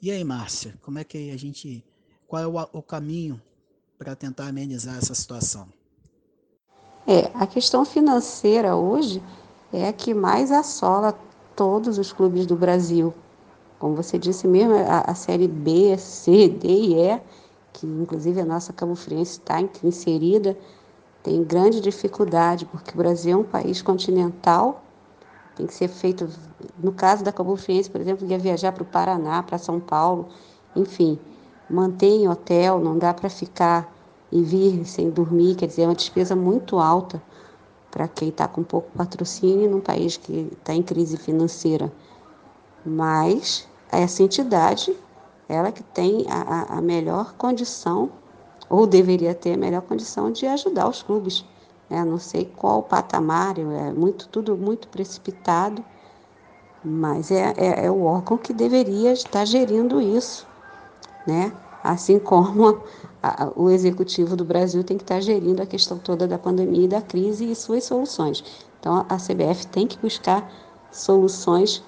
E 0.00 0.10
aí, 0.10 0.24
Márcia, 0.24 0.74
como 0.82 0.98
é 0.98 1.04
que 1.04 1.30
a 1.30 1.36
gente. 1.36 1.84
Qual 2.26 2.42
é 2.42 2.46
o, 2.46 2.78
o 2.78 2.82
caminho 2.82 3.40
para 3.98 4.16
tentar 4.16 4.48
amenizar 4.48 4.96
essa 4.96 5.14
situação? 5.14 5.68
É, 7.06 7.30
a 7.34 7.46
questão 7.46 7.84
financeira 7.84 8.74
hoje 8.74 9.22
é 9.72 9.88
a 9.88 9.92
que 9.92 10.14
mais 10.14 10.50
assola 10.50 11.18
todos 11.54 11.98
os 11.98 12.12
clubes 12.12 12.46
do 12.46 12.56
Brasil. 12.56 13.12
Como 13.78 13.96
você 13.96 14.18
disse 14.18 14.46
mesmo, 14.46 14.74
a, 14.74 15.00
a 15.00 15.14
série 15.14 15.48
B, 15.48 15.96
C, 15.98 16.48
D 16.48 16.68
e 16.68 16.94
E, 16.94 17.20
que 17.72 17.86
inclusive 17.86 18.40
a 18.40 18.44
nossa 18.44 18.72
Cabo 18.72 18.94
Friense 18.94 19.32
está 19.32 19.60
inserida, 19.82 20.56
tem 21.22 21.42
grande 21.42 21.80
dificuldade, 21.80 22.66
porque 22.66 22.92
o 22.92 22.96
Brasil 22.96 23.32
é 23.32 23.36
um 23.36 23.44
país 23.44 23.80
continental, 23.82 24.81
tem 25.62 25.66
que 25.66 25.74
ser 25.74 25.88
feito, 25.88 26.28
no 26.82 26.92
caso 26.92 27.22
da 27.22 27.30
Cabo 27.32 27.56
Friense, 27.56 27.88
por 27.88 28.00
exemplo, 28.00 28.26
ia 28.26 28.38
viajar 28.38 28.72
para 28.72 28.82
o 28.82 28.86
Paraná, 28.86 29.42
para 29.42 29.58
São 29.58 29.78
Paulo, 29.78 30.28
enfim, 30.74 31.18
mantém 31.70 32.28
hotel, 32.28 32.80
não 32.80 32.98
dá 32.98 33.14
para 33.14 33.30
ficar 33.30 33.92
e 34.32 34.42
vir 34.42 34.84
sem 34.84 35.10
dormir, 35.10 35.54
quer 35.54 35.66
dizer, 35.66 35.82
é 35.82 35.86
uma 35.86 35.94
despesa 35.94 36.34
muito 36.34 36.78
alta 36.78 37.22
para 37.90 38.08
quem 38.08 38.30
está 38.30 38.48
com 38.48 38.64
pouco 38.64 38.90
patrocínio 38.96 39.70
num 39.70 39.80
país 39.80 40.16
que 40.16 40.50
está 40.58 40.74
em 40.74 40.82
crise 40.82 41.16
financeira. 41.16 41.92
Mas 42.84 43.68
essa 43.90 44.22
entidade, 44.22 44.96
ela 45.48 45.70
que 45.70 45.82
tem 45.82 46.26
a, 46.28 46.78
a 46.78 46.80
melhor 46.80 47.34
condição, 47.34 48.10
ou 48.68 48.86
deveria 48.86 49.34
ter 49.34 49.52
a 49.52 49.56
melhor 49.56 49.82
condição 49.82 50.32
de 50.32 50.46
ajudar 50.46 50.88
os 50.88 51.02
clubes. 51.02 51.44
Né? 51.92 52.02
Não 52.06 52.16
sei 52.16 52.46
qual 52.56 52.78
o 52.78 52.82
patamar, 52.82 53.58
é 53.58 53.92
muito, 53.92 54.26
tudo 54.28 54.56
muito 54.56 54.88
precipitado, 54.88 55.84
mas 56.82 57.30
é, 57.30 57.52
é, 57.54 57.84
é 57.84 57.90
o 57.90 58.04
órgão 58.04 58.38
que 58.38 58.54
deveria 58.54 59.12
estar 59.12 59.44
gerindo 59.44 60.00
isso, 60.00 60.46
né? 61.26 61.52
assim 61.84 62.18
como 62.18 62.80
a, 63.22 63.44
a, 63.44 63.52
o 63.54 63.68
executivo 63.68 64.34
do 64.34 64.42
Brasil 64.42 64.82
tem 64.82 64.96
que 64.96 65.04
estar 65.04 65.20
gerindo 65.20 65.60
a 65.60 65.66
questão 65.66 65.98
toda 65.98 66.26
da 66.26 66.38
pandemia 66.38 66.84
e 66.86 66.88
da 66.88 67.02
crise 67.02 67.50
e 67.50 67.54
suas 67.54 67.84
soluções. 67.84 68.42
Então, 68.80 69.04
a 69.06 69.16
CBF 69.16 69.66
tem 69.66 69.86
que 69.86 69.98
buscar 69.98 70.50
soluções 70.90 71.84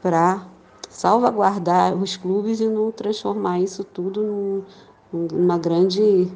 para 0.00 0.46
salvaguardar 0.88 1.94
os 1.94 2.16
clubes 2.16 2.60
e 2.60 2.66
não 2.66 2.90
transformar 2.90 3.60
isso 3.60 3.84
tudo 3.84 4.22
num, 4.22 4.64
numa 5.12 5.58
grande 5.58 6.32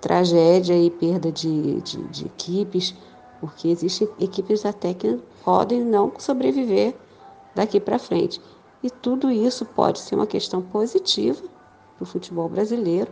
tragédia 0.00 0.76
e 0.76 0.90
perda 0.90 1.30
de, 1.32 1.80
de, 1.80 2.02
de 2.08 2.26
equipes, 2.26 2.94
porque 3.40 3.68
existem 3.68 4.08
equipes 4.18 4.64
até 4.64 4.94
que 4.94 5.18
podem 5.44 5.84
não 5.84 6.12
sobreviver 6.18 6.94
daqui 7.54 7.80
para 7.80 7.98
frente. 7.98 8.40
E 8.82 8.90
tudo 8.90 9.30
isso 9.30 9.64
pode 9.64 9.98
ser 9.98 10.14
uma 10.14 10.26
questão 10.26 10.62
positiva 10.62 11.42
para 11.96 12.02
o 12.04 12.06
futebol 12.06 12.48
brasileiro, 12.48 13.10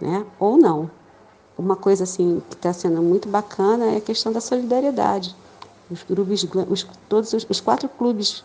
né? 0.00 0.24
ou 0.38 0.56
não. 0.56 0.90
Uma 1.58 1.76
coisa 1.76 2.04
assim 2.04 2.42
que 2.50 2.56
está 2.56 2.72
sendo 2.72 3.02
muito 3.02 3.28
bacana 3.28 3.86
é 3.86 3.96
a 3.96 4.00
questão 4.00 4.32
da 4.32 4.40
solidariedade. 4.40 5.34
Os 5.90 6.02
clubes, 6.02 6.46
os, 6.68 6.86
todos 7.08 7.32
os, 7.32 7.46
os 7.48 7.60
quatro 7.60 7.88
clubes 7.88 8.44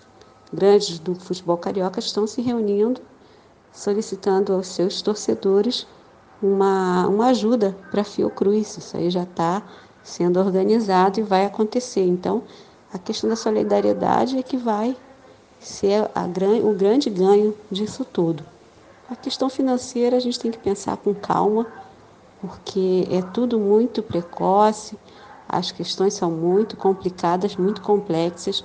grandes 0.53 0.99
do 0.99 1.15
futebol 1.15 1.57
carioca 1.57 1.99
estão 1.99 2.25
se 2.27 2.41
reunindo, 2.41 3.01
solicitando 3.71 4.53
aos 4.53 4.67
seus 4.67 5.01
torcedores 5.01 5.87
uma, 6.41 7.07
uma 7.07 7.27
ajuda 7.27 7.75
para 7.89 8.01
a 8.01 8.05
Fiocruz. 8.05 8.77
Isso 8.77 8.97
aí 8.97 9.09
já 9.09 9.23
está 9.23 9.61
sendo 10.03 10.39
organizado 10.39 11.19
e 11.19 11.23
vai 11.23 11.45
acontecer. 11.45 12.05
Então, 12.05 12.43
a 12.93 12.97
questão 12.97 13.29
da 13.29 13.35
solidariedade 13.35 14.37
é 14.37 14.43
que 14.43 14.57
vai 14.57 14.95
ser 15.59 16.09
a, 16.15 16.25
o 16.63 16.73
grande 16.73 17.09
ganho 17.09 17.55
disso 17.69 18.03
tudo. 18.03 18.43
A 19.09 19.15
questão 19.15 19.49
financeira 19.49 20.17
a 20.17 20.19
gente 20.19 20.39
tem 20.39 20.51
que 20.51 20.57
pensar 20.57 20.97
com 20.97 21.13
calma, 21.13 21.67
porque 22.41 23.07
é 23.11 23.21
tudo 23.21 23.59
muito 23.59 24.01
precoce, 24.01 24.97
as 25.47 25.71
questões 25.71 26.13
são 26.13 26.31
muito 26.31 26.75
complicadas, 26.75 27.55
muito 27.55 27.81
complexas, 27.81 28.63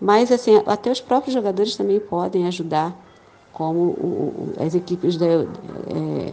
mas 0.00 0.32
assim, 0.32 0.62
até 0.66 0.90
os 0.90 1.00
próprios 1.00 1.34
jogadores 1.34 1.76
também 1.76 2.00
podem 2.00 2.46
ajudar, 2.46 2.96
como 3.52 3.78
o, 3.78 4.52
as 4.58 4.74
equipes 4.74 5.16
da, 5.16 5.26
é, 5.26 6.32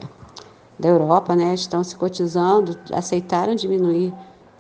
da 0.78 0.90
Europa 0.90 1.36
né, 1.36 1.54
estão 1.54 1.84
se 1.84 1.96
cotizando, 1.96 2.78
aceitaram 2.92 3.56
diminuir 3.56 4.14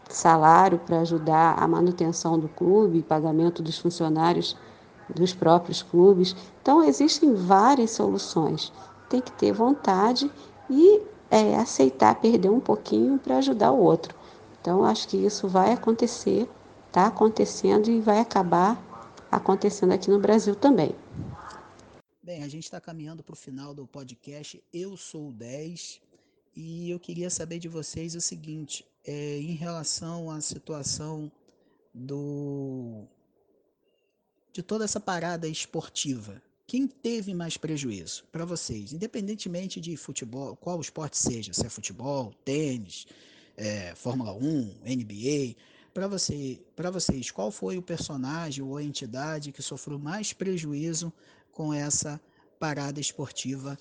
salário 0.09 0.79
para 0.79 0.99
ajudar 1.01 1.55
a 1.57 1.67
manutenção 1.67 2.39
do 2.39 2.47
clube, 2.47 3.01
pagamento 3.01 3.61
dos 3.61 3.77
funcionários 3.77 4.55
dos 5.13 5.33
próprios 5.33 5.83
clubes. 5.83 6.35
Então, 6.61 6.83
existem 6.83 7.33
várias 7.33 7.91
soluções. 7.91 8.71
Tem 9.09 9.21
que 9.21 9.31
ter 9.31 9.51
vontade 9.51 10.31
e 10.69 11.01
é, 11.29 11.55
aceitar 11.55 12.15
perder 12.15 12.49
um 12.49 12.59
pouquinho 12.59 13.19
para 13.19 13.37
ajudar 13.37 13.71
o 13.71 13.79
outro. 13.79 14.15
Então, 14.61 14.83
acho 14.83 15.07
que 15.07 15.17
isso 15.17 15.47
vai 15.47 15.73
acontecer, 15.73 16.49
está 16.87 17.07
acontecendo 17.07 17.89
e 17.89 17.99
vai 17.99 18.19
acabar 18.19 18.81
acontecendo 19.31 19.91
aqui 19.91 20.09
no 20.09 20.19
Brasil 20.19 20.55
também. 20.55 20.95
Bem, 22.23 22.41
a 22.41 22.47
gente 22.47 22.63
está 22.63 22.81
caminhando 22.81 23.21
para 23.21 23.33
o 23.33 23.37
final 23.37 23.73
do 23.73 23.85
podcast 23.85 24.63
Eu 24.73 24.97
Sou 24.97 25.31
10 25.31 26.01
e 26.55 26.89
eu 26.89 26.99
queria 26.99 27.29
saber 27.29 27.59
de 27.59 27.67
vocês 27.67 28.15
o 28.15 28.21
seguinte: 28.21 28.85
é, 29.03 29.37
em 29.37 29.53
relação 29.53 30.31
à 30.31 30.39
situação 30.39 31.31
do 31.93 33.05
de 34.53 34.63
toda 34.63 34.85
essa 34.85 35.01
parada 35.01 35.49
esportiva, 35.49 36.41
quem 36.65 36.87
teve 36.87 37.33
mais 37.33 37.57
prejuízo 37.57 38.23
para 38.31 38.45
vocês, 38.45 38.93
independentemente 38.93 39.81
de 39.81 39.97
futebol, 39.97 40.55
qual 40.55 40.79
esporte 40.79 41.17
seja, 41.17 41.53
se 41.53 41.65
é 41.65 41.69
futebol, 41.69 42.33
tênis, 42.45 43.05
é, 43.57 43.93
Fórmula 43.95 44.33
1, 44.33 44.79
NBA, 44.85 45.55
para 45.93 46.07
você, 46.07 46.59
para 46.73 46.89
vocês, 46.89 47.31
qual 47.31 47.51
foi 47.51 47.77
o 47.77 47.81
personagem 47.81 48.63
ou 48.63 48.77
a 48.77 48.83
entidade 48.83 49.51
que 49.51 49.61
sofreu 49.61 49.99
mais 49.99 50.31
prejuízo 50.31 51.11
com 51.51 51.73
essa 51.73 52.19
parada 52.57 52.99
esportiva 52.99 53.77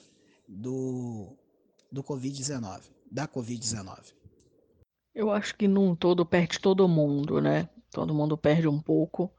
do, 0.49 1.37
do 1.95 2.03
Covid-19, 2.03 2.83
da 3.11 3.29
Covid-19? 3.29 4.13
Eu 5.15 5.31
acho 5.31 5.55
que 5.55 5.69
num 5.69 5.95
todo 5.95 6.27
perde 6.27 6.59
todo 6.59 6.89
mundo, 6.89 7.41
né? 7.41 7.69
Todo 7.93 8.13
mundo 8.13 8.37
perde 8.37 8.67
um 8.67 8.81
pouco. 8.81 9.33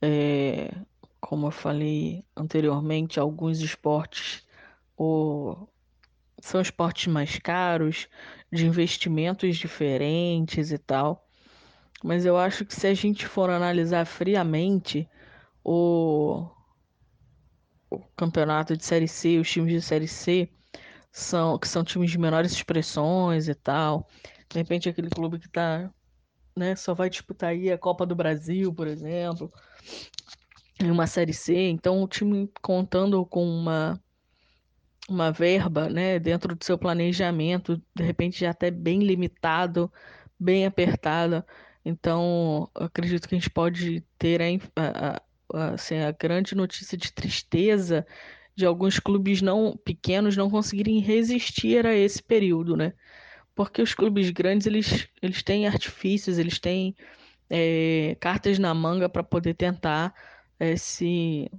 É, 0.00 0.74
como 1.20 1.48
eu 1.48 1.50
falei 1.50 2.24
anteriormente, 2.34 3.20
alguns 3.20 3.60
esportes 3.60 4.42
ou 4.96 5.68
são 6.40 6.60
esportes 6.60 7.06
mais 7.12 7.38
caros, 7.38 8.08
de 8.50 8.66
investimentos 8.66 9.56
diferentes 9.58 10.72
e 10.72 10.78
tal. 10.78 11.28
Mas 12.02 12.24
eu 12.24 12.38
acho 12.38 12.64
que 12.64 12.74
se 12.74 12.86
a 12.86 12.94
gente 12.94 13.26
for 13.26 13.50
analisar 13.50 14.06
friamente 14.06 15.08
o, 15.62 16.48
o 17.90 17.98
campeonato 18.16 18.76
de 18.76 18.84
Série 18.84 19.06
C, 19.06 19.38
os 19.38 19.48
times 19.48 19.72
de 19.72 19.82
Série 19.82 20.08
C, 20.08 20.48
são, 21.12 21.58
que 21.58 21.68
são 21.68 21.84
times 21.84 22.10
de 22.10 22.18
menores 22.18 22.52
expressões 22.52 23.48
e 23.48 23.54
tal. 23.54 24.08
De 24.48 24.58
repente 24.58 24.88
aquele 24.88 25.10
clube 25.10 25.38
que 25.38 25.48
tá, 25.48 25.90
né, 26.56 26.74
só 26.74 26.94
vai 26.94 27.08
disputar 27.10 27.50
aí 27.50 27.70
a 27.70 27.78
Copa 27.78 28.04
do 28.04 28.16
Brasil, 28.16 28.72
por 28.74 28.86
exemplo 28.86 29.52
em 30.82 30.90
uma 30.90 31.06
série 31.06 31.32
C, 31.32 31.54
então 31.68 32.02
o 32.02 32.08
time 32.08 32.50
contando 32.60 33.24
com 33.26 33.44
uma 33.44 34.00
uma 35.08 35.32
verba, 35.32 35.88
né, 35.90 36.18
dentro 36.18 36.54
do 36.54 36.64
seu 36.64 36.78
planejamento, 36.78 37.82
de 37.94 38.02
repente 38.04 38.40
já 38.40 38.50
até 38.50 38.70
bem 38.70 39.00
limitado, 39.00 39.92
bem 40.38 40.64
apertada. 40.64 41.44
Então, 41.84 42.70
acredito 42.74 43.28
que 43.28 43.34
a 43.34 43.38
gente 43.38 43.50
pode 43.50 44.00
ter 44.16 44.40
a, 44.40 45.20
a, 45.52 45.74
assim, 45.74 45.98
a 45.98 46.12
grande 46.12 46.54
notícia 46.54 46.96
de 46.96 47.12
tristeza 47.12 48.06
de 48.54 48.66
alguns 48.66 48.98
clubes 48.98 49.40
não 49.42 49.76
pequenos 49.84 50.36
não 50.36 50.50
conseguirem 50.50 51.00
resistir 51.00 51.86
a 51.86 51.94
esse 51.94 52.22
período, 52.22 52.76
né? 52.76 52.92
Porque 53.54 53.82
os 53.82 53.94
clubes 53.94 54.30
grandes 54.30 54.66
eles, 54.66 55.08
eles 55.22 55.42
têm 55.42 55.66
artifícios, 55.66 56.38
eles 56.38 56.58
têm 56.58 56.96
é, 57.50 58.16
cartas 58.20 58.58
na 58.58 58.74
manga 58.74 59.08
para 59.08 59.22
poder 59.22 59.54
tentar 59.54 60.14
é, 60.58 60.76
se, 60.76 61.50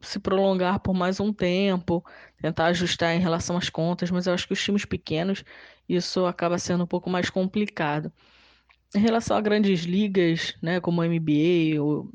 se 0.00 0.18
prolongar 0.18 0.80
por 0.80 0.94
mais 0.94 1.20
um 1.20 1.32
tempo, 1.32 2.04
tentar 2.40 2.66
ajustar 2.66 3.14
em 3.14 3.20
relação 3.20 3.56
às 3.56 3.68
contas, 3.68 4.10
mas 4.10 4.26
eu 4.26 4.34
acho 4.34 4.46
que 4.46 4.52
os 4.52 4.62
times 4.62 4.84
pequenos 4.84 5.44
isso 5.88 6.26
acaba 6.26 6.58
sendo 6.58 6.84
um 6.84 6.86
pouco 6.86 7.08
mais 7.10 7.30
complicado. 7.30 8.12
Em 8.94 9.00
relação 9.00 9.36
a 9.36 9.40
grandes 9.40 9.80
ligas, 9.82 10.56
né, 10.62 10.80
como 10.80 11.02
a 11.02 11.06
NBA, 11.06 11.82
o 11.82 12.10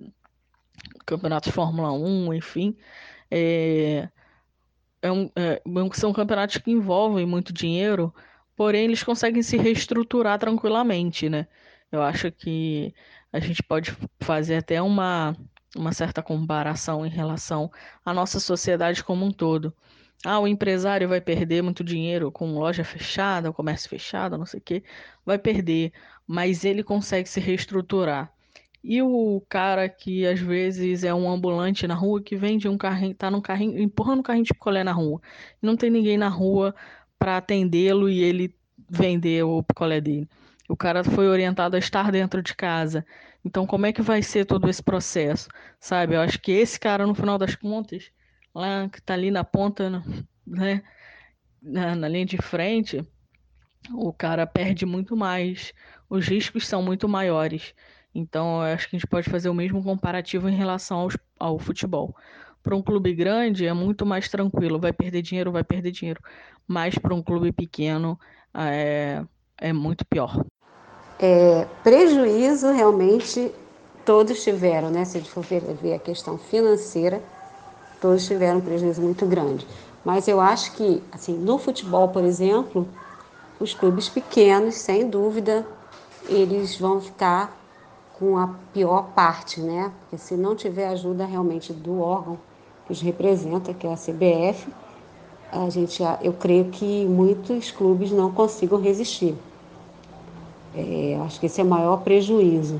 Campeonato 1.06 1.50
de 1.50 1.56
Fórmula 1.56 1.92
1, 1.92 2.34
enfim, 2.34 2.76
é, 3.30 4.10
é 5.02 5.12
um, 5.12 5.30
é, 5.36 5.62
são 5.93 6.14
campeonatos 6.14 6.58
que 6.58 6.72
envolvem 6.72 7.26
muito 7.26 7.52
dinheiro, 7.54 8.14
porém 8.56 8.86
eles 8.86 9.04
conseguem 9.04 9.41
se 9.43 9.58
reestruturar 9.58 10.38
tranquilamente, 10.39 11.30
né? 11.30 11.47
Eu 11.91 12.02
acho 12.02 12.32
que 12.32 12.93
a 13.34 13.39
gente 13.39 13.64
pode 13.64 13.95
fazer 14.20 14.58
até 14.58 14.82
uma, 14.82 15.36
uma 15.76 15.91
certa 15.93 16.22
comparação 16.22 17.06
em 17.06 17.10
relação 17.10 17.72
à 18.06 18.14
nossa 18.14 18.39
sociedade 18.39 19.04
como 19.04 19.26
um 19.26 19.32
todo. 19.32 19.74
Ah, 20.24 20.39
o 20.39 20.47
empresário 20.47 21.10
vai 21.10 21.20
perder 21.20 21.64
muito 21.64 21.84
dinheiro 21.84 22.32
com 22.32 22.54
loja 22.54 22.84
fechada, 22.84 23.52
comércio 23.52 23.89
fechado, 23.89 24.38
não 24.38 24.45
sei 24.45 24.60
o 24.60 24.64
quê, 24.64 24.84
vai 25.26 25.39
perder, 25.39 25.91
mas 26.28 26.64
ele 26.64 26.84
consegue 26.84 27.28
se 27.28 27.39
reestruturar. 27.39 28.32
E 28.84 29.02
o 29.02 29.42
cara 29.48 29.88
que 29.88 30.26
às 30.26 30.40
vezes 30.40 31.04
é 31.04 31.14
um 31.14 31.30
ambulante 31.30 31.88
na 31.88 31.94
rua 31.94 32.22
que 32.22 32.36
vende 32.36 32.68
um 32.68 32.78
carrinho, 32.78 33.14
tá 33.14 33.30
num 33.30 33.42
carrinho, 33.42 33.80
empurrando 33.80 34.20
um 34.20 34.24
carrinho 34.24 34.46
de 34.46 34.54
picolé 34.54 34.84
na 34.84 34.92
rua. 34.92 35.22
Não 35.62 35.78
tem 35.78 35.90
ninguém 35.90 36.18
na 36.18 36.30
rua 36.30 36.74
para 37.20 37.38
atendê-lo 37.38 38.10
e 38.10 38.22
ele 38.22 38.56
vender 38.90 39.44
o 39.44 39.62
picolé 39.62 40.02
dele. 40.02 40.28
O 40.68 40.76
cara 40.76 41.04
foi 41.04 41.28
orientado 41.28 41.76
a 41.76 41.80
estar 41.80 42.12
dentro 42.12 42.42
de 42.42 42.56
casa. 42.56 43.06
Então, 43.44 43.68
como 43.68 43.86
é 43.86 43.94
que 43.94 44.02
vai 44.02 44.24
ser 44.24 44.46
todo 44.46 44.70
esse 44.70 44.82
processo? 44.82 45.50
Sabe? 45.80 46.16
Eu 46.16 46.22
acho 46.22 46.40
que 46.40 46.52
esse 46.52 46.80
cara, 46.80 47.06
no 47.06 47.14
final 47.14 47.38
das 47.38 47.56
contas, 47.56 48.12
lá 48.54 48.88
que 48.90 49.02
tá 49.02 49.14
ali 49.14 49.30
na 49.32 49.44
ponta, 49.44 50.04
né? 50.46 50.82
Na, 51.62 51.96
na 51.96 52.08
linha 52.08 52.26
de 52.26 52.38
frente, 52.38 53.06
o 53.94 54.14
cara 54.14 54.48
perde 54.48 54.86
muito 54.86 55.16
mais. 55.16 55.74
Os 56.10 56.28
riscos 56.28 56.68
são 56.68 56.82
muito 56.82 57.08
maiores. 57.08 57.74
Então, 58.14 58.66
eu 58.66 58.74
acho 58.74 58.89
que 58.89 58.95
a 58.95 58.99
gente 58.99 59.07
pode 59.07 59.30
fazer 59.30 59.49
o 59.49 59.53
mesmo 59.53 59.84
comparativo 59.84 60.49
em 60.49 60.55
relação 60.55 60.99
aos, 60.99 61.18
ao 61.39 61.57
futebol. 61.57 62.16
Para 62.64 62.76
um 62.76 62.82
clube 62.82 63.14
grande 63.14 63.66
é 63.66 63.74
muito 63.74 64.05
mais 64.05 64.30
tranquilo, 64.30 64.80
vai 64.80 64.93
perder 64.93 65.22
dinheiro, 65.22 65.51
vai 65.51 65.64
perder 65.64 65.91
dinheiro. 65.91 66.22
Mas 66.68 66.97
para 66.97 67.14
um 67.14 67.24
clube 67.24 67.51
pequeno 67.51 68.20
é, 68.53 69.24
é 69.57 69.74
muito 69.74 70.05
pior. 70.05 70.45
É, 71.20 71.66
prejuízo 71.84 72.72
realmente 72.72 73.51
todos 74.05 74.43
tiveram, 74.43 74.89
né? 74.89 75.05
Se 75.05 75.18
a 75.18 75.22
gente 75.22 75.32
for 75.32 75.43
ver 75.43 75.93
a 75.93 75.99
questão 75.99 76.38
financeira, 76.38 77.22
todos 77.99 78.26
tiveram 78.26 78.57
um 78.57 78.62
prejuízo 78.62 79.01
muito 79.01 79.26
grande. 79.26 79.66
Mas 80.03 80.28
eu 80.28 80.39
acho 80.39 80.74
que, 80.74 81.01
assim, 81.12 81.38
no 81.38 81.57
futebol, 81.57 82.09
por 82.09 82.24
exemplo, 82.24 82.88
os 83.59 83.74
clubes 83.74 84.09
pequenos, 84.09 84.76
sem 84.76 85.07
dúvida, 85.07 85.66
eles 86.28 86.78
vão 86.78 86.99
ficar 86.99 87.61
com 88.22 88.38
a 88.38 88.49
pior 88.72 89.07
parte, 89.15 89.59
né? 89.59 89.91
Porque 90.01 90.15
se 90.15 90.36
não 90.36 90.55
tiver 90.55 90.88
ajuda 90.89 91.26
realmente 91.26 91.74
do 91.74 91.99
órgão 91.99 92.38
que 92.86 92.91
os 92.91 93.01
representa, 93.01 93.74
que 93.74 93.88
é 93.88 93.91
a 93.91 93.97
CBF, 93.97 94.72
a 95.51 95.67
gente, 95.72 96.03
eu 96.22 96.32
creio 96.32 96.65
que 96.65 97.03
muitos 97.07 97.72
clubes 97.72 98.11
não 98.11 98.32
consigam 98.32 98.80
resistir. 98.80 99.36
É, 100.76 101.19
acho 101.26 101.39
que 101.39 101.47
esse 101.47 101.59
é 101.59 101.63
o 101.63 101.67
maior 101.67 102.03
prejuízo. 102.03 102.80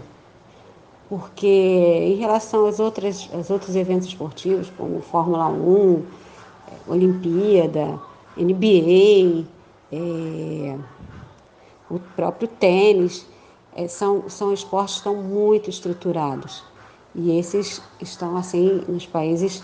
Porque 1.10 1.48
em 1.48 2.18
relação 2.18 2.68
aos, 2.68 2.80
outras, 2.80 3.28
aos 3.34 3.50
outros 3.50 3.76
eventos 3.76 4.08
esportivos, 4.08 4.72
como 4.78 5.02
Fórmula 5.02 5.48
1, 5.48 6.04
Olimpíada, 6.88 8.00
NBA, 8.38 9.44
é, 9.92 10.78
o 11.90 12.00
próprio 12.16 12.48
tênis, 12.48 13.26
é, 13.76 13.88
são, 13.88 14.30
são 14.30 14.54
esportes 14.54 14.96
que 14.96 15.00
estão 15.00 15.16
muito 15.16 15.70
estruturados. 15.70 16.64
E 17.14 17.38
esses 17.38 17.82
estão 18.00 18.38
assim 18.38 18.84
nos 18.88 19.06
países 19.06 19.64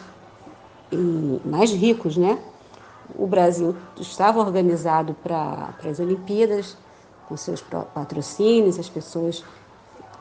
mais 1.45 1.71
ricos, 1.71 2.17
né? 2.17 2.39
O 3.15 3.25
Brasil 3.25 3.75
estava 3.99 4.39
organizado 4.39 5.15
para 5.23 5.73
as 5.89 5.99
Olimpíadas, 5.99 6.77
com 7.27 7.35
seus 7.35 7.61
patrocínios, 7.61 8.79
as 8.79 8.89
pessoas 8.89 9.43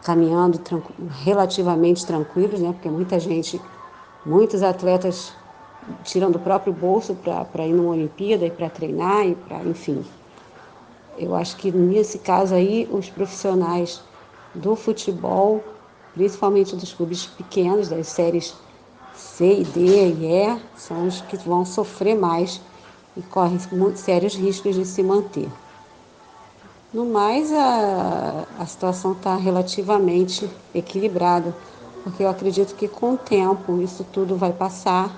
caminhando 0.05 0.59
tranqu 0.59 0.93
relativamente 1.24 2.07
tranquilos, 2.07 2.61
né? 2.61 2.72
Porque 2.72 2.89
muita 2.89 3.18
gente, 3.18 3.61
muitos 4.24 4.62
atletas 4.62 5.32
tiram 6.05 6.30
do 6.30 6.39
próprio 6.39 6.72
bolso 6.72 7.16
para 7.53 7.66
ir 7.66 7.72
numa 7.72 7.91
Olimpíada 7.91 8.47
e 8.47 8.51
para 8.51 8.68
treinar 8.68 9.26
e 9.26 9.34
para, 9.34 9.62
enfim. 9.64 10.05
Eu 11.19 11.35
acho 11.35 11.57
que 11.57 11.71
nesse 11.73 12.19
caso 12.19 12.55
aí, 12.55 12.89
os 12.93 13.09
profissionais 13.09 14.01
do 14.55 14.77
futebol, 14.77 15.62
principalmente 16.14 16.77
dos 16.77 16.93
clubes 16.93 17.27
pequenos, 17.27 17.89
das 17.89 18.09
séries 18.09 18.55
C, 19.14 19.64
D 19.75 19.81
e 19.81 20.27
E, 20.27 20.61
são 20.77 21.07
os 21.07 21.21
que 21.23 21.37
vão 21.37 21.64
sofrer 21.64 22.14
mais 22.14 22.61
e 23.17 23.23
correm 23.23 23.59
muito 23.73 23.99
sérios 23.99 24.35
riscos 24.35 24.75
de 24.75 24.85
se 24.85 25.03
manter. 25.03 25.49
No 26.93 27.05
mais, 27.05 27.53
a, 27.53 28.45
a 28.59 28.67
situação 28.67 29.12
está 29.12 29.37
relativamente 29.37 30.49
equilibrada, 30.75 31.55
porque 32.05 32.23
eu 32.23 32.29
acredito 32.29 32.75
que 32.75 32.89
com 32.89 33.14
o 33.14 33.19
tempo 33.19 33.81
isso 33.83 34.05
tudo 34.12 34.37
vai 34.37 34.53
passar, 34.53 35.14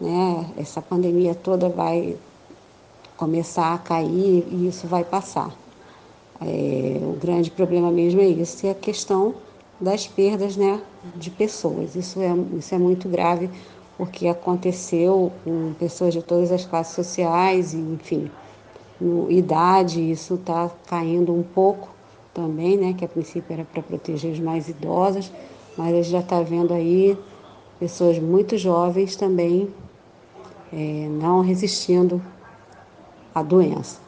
né? 0.00 0.50
essa 0.56 0.82
pandemia 0.82 1.34
toda 1.34 1.68
vai 1.68 2.16
começar 3.16 3.74
a 3.74 3.78
cair 3.78 4.46
e 4.50 4.66
isso 4.66 4.86
vai 4.86 5.04
passar. 5.04 5.50
É, 6.40 6.98
o 7.02 7.16
grande 7.20 7.50
problema 7.50 7.90
mesmo 7.90 8.20
é 8.20 8.26
isso, 8.26 8.66
é 8.66 8.70
a 8.70 8.74
questão 8.74 9.34
das 9.80 10.06
perdas 10.06 10.56
né, 10.56 10.80
de 11.16 11.30
pessoas. 11.30 11.94
Isso 11.94 12.20
é, 12.20 12.34
isso 12.58 12.74
é 12.74 12.78
muito 12.78 13.08
grave, 13.08 13.48
porque 13.96 14.26
aconteceu 14.26 15.32
com 15.44 15.72
pessoas 15.74 16.12
de 16.12 16.22
todas 16.22 16.50
as 16.50 16.64
classes 16.64 16.94
sociais, 16.94 17.72
e, 17.72 17.78
enfim, 17.78 18.30
no, 19.00 19.30
idade, 19.30 20.10
isso 20.10 20.34
está 20.34 20.70
caindo 20.86 21.32
um 21.32 21.42
pouco 21.42 21.94
também, 22.32 22.76
né, 22.76 22.94
que 22.94 23.04
a 23.04 23.08
princípio 23.08 23.52
era 23.52 23.64
para 23.64 23.82
proteger 23.82 24.32
os 24.32 24.40
mais 24.40 24.68
idosos, 24.68 25.30
mas 25.76 25.92
a 25.92 25.96
gente 25.96 26.10
já 26.10 26.20
está 26.20 26.42
vendo 26.42 26.74
aí 26.74 27.16
pessoas 27.78 28.18
muito 28.18 28.56
jovens 28.56 29.14
também 29.14 29.68
é, 30.72 31.08
não 31.08 31.40
resistindo 31.40 32.20
a 33.34 33.42
doença. 33.42 34.00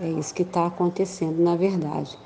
É 0.00 0.08
isso 0.08 0.34
que 0.34 0.42
está 0.42 0.66
acontecendo, 0.66 1.42
na 1.42 1.56
verdade. 1.56 2.18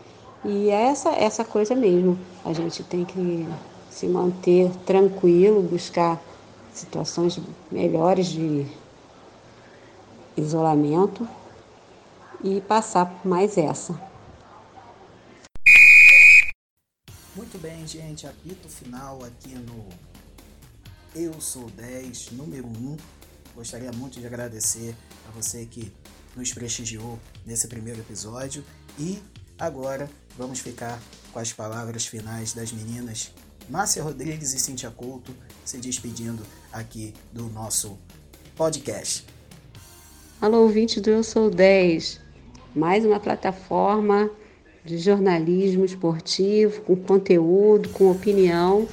E 0.44 0.70
é 0.70 0.86
essa, 0.86 1.10
essa 1.10 1.44
coisa 1.44 1.74
mesmo. 1.74 2.18
A 2.44 2.52
gente 2.52 2.82
tem 2.82 3.04
que 3.04 3.46
se 3.90 4.06
manter 4.06 4.70
tranquilo, 4.86 5.62
buscar 5.62 6.20
situações 6.72 7.38
melhores 7.70 8.26
de 8.28 8.66
isolamento 10.36 11.28
e 12.42 12.60
passar 12.62 13.06
por 13.06 13.28
mais 13.28 13.58
essa. 13.58 14.00
Muito 17.36 17.58
bem, 17.58 17.86
gente. 17.86 18.26
Apito 18.26 18.68
final 18.68 19.22
aqui 19.24 19.54
no 19.54 19.86
Eu 21.14 21.40
Sou 21.40 21.68
10, 21.70 22.32
número 22.32 22.66
1. 22.66 22.96
Gostaria 23.54 23.92
muito 23.92 24.18
de 24.18 24.26
agradecer 24.26 24.94
a 25.28 25.30
você 25.32 25.66
que 25.66 25.92
nos 26.36 26.52
prestigiou 26.52 27.18
nesse 27.44 27.68
primeiro 27.68 28.00
episódio. 28.00 28.64
E 28.98 29.18
agora 29.58 30.08
vamos 30.36 30.60
ficar 30.60 31.00
com 31.32 31.38
as 31.38 31.52
palavras 31.52 32.06
finais 32.06 32.52
das 32.52 32.72
meninas 32.72 33.32
Márcia 33.68 34.02
Rodrigues 34.02 34.52
e 34.52 34.58
Cintia 34.58 34.90
Couto 34.90 35.34
se 35.64 35.78
despedindo 35.78 36.42
aqui 36.72 37.14
do 37.32 37.44
nosso 37.50 37.96
podcast. 38.56 39.24
Alô, 40.40 40.62
ouvinte 40.62 41.00
do 41.00 41.10
Eu 41.10 41.22
Sou 41.22 41.50
10, 41.50 42.20
mais 42.74 43.04
uma 43.04 43.20
plataforma 43.20 44.30
de 44.84 44.98
jornalismo 44.98 45.84
esportivo, 45.84 46.80
com 46.82 46.96
conteúdo, 46.96 47.90
com 47.90 48.10
opinião. 48.10 48.88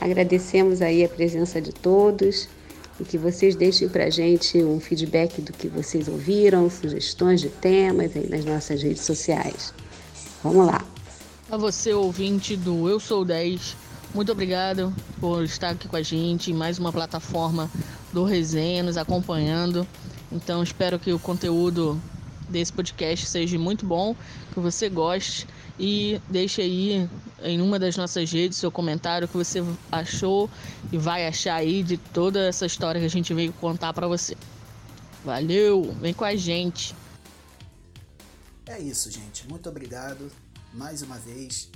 Agradecemos 0.00 0.80
aí 0.80 1.04
a 1.04 1.08
presença 1.08 1.60
de 1.60 1.72
todos 1.72 2.48
e 3.00 3.04
que 3.04 3.16
vocês 3.16 3.56
deixem 3.56 3.88
para 3.88 4.04
a 4.04 4.10
gente 4.10 4.62
um 4.62 4.78
feedback 4.78 5.40
do 5.40 5.52
que 5.52 5.68
vocês 5.68 6.06
ouviram, 6.06 6.68
sugestões 6.68 7.40
de 7.40 7.48
temas 7.48 8.14
aí 8.14 8.28
nas 8.28 8.44
nossas 8.44 8.82
redes 8.82 9.02
sociais. 9.02 9.72
Vamos 10.44 10.66
lá. 10.66 10.84
A 11.50 11.56
você, 11.56 11.94
ouvinte 11.94 12.56
do 12.56 12.88
Eu 12.88 13.00
Sou 13.00 13.24
10, 13.24 13.76
muito 14.14 14.30
obrigado 14.30 14.94
por 15.18 15.42
estar 15.44 15.70
aqui 15.70 15.88
com 15.88 15.96
a 15.96 16.02
gente 16.02 16.50
em 16.50 16.54
mais 16.54 16.78
uma 16.78 16.92
plataforma 16.92 17.70
do 18.12 18.24
Resenha, 18.24 18.82
nos 18.82 18.96
acompanhando. 18.96 19.86
Então, 20.30 20.62
espero 20.62 20.98
que 20.98 21.12
o 21.12 21.18
conteúdo 21.18 22.00
desse 22.48 22.72
podcast 22.72 23.26
seja 23.26 23.58
muito 23.58 23.86
bom, 23.86 24.14
que 24.52 24.60
você 24.60 24.88
goste 24.88 25.46
e 25.80 26.20
deixe 26.28 26.60
aí 26.60 27.08
em 27.42 27.60
uma 27.62 27.78
das 27.78 27.96
nossas 27.96 28.30
redes 28.30 28.58
seu 28.58 28.70
comentário 28.70 29.26
que 29.26 29.34
você 29.34 29.64
achou 29.90 30.48
e 30.92 30.98
vai 30.98 31.26
achar 31.26 31.54
aí 31.54 31.82
de 31.82 31.96
toda 31.96 32.46
essa 32.46 32.66
história 32.66 33.00
que 33.00 33.06
a 33.06 33.10
gente 33.10 33.32
veio 33.32 33.50
contar 33.54 33.94
para 33.94 34.06
você. 34.06 34.36
Valeu, 35.24 35.96
vem 35.98 36.12
com 36.12 36.24
a 36.24 36.36
gente. 36.36 36.94
É 38.66 38.78
isso, 38.78 39.10
gente. 39.10 39.48
Muito 39.48 39.70
obrigado 39.70 40.30
mais 40.74 41.00
uma 41.00 41.18
vez 41.18 41.70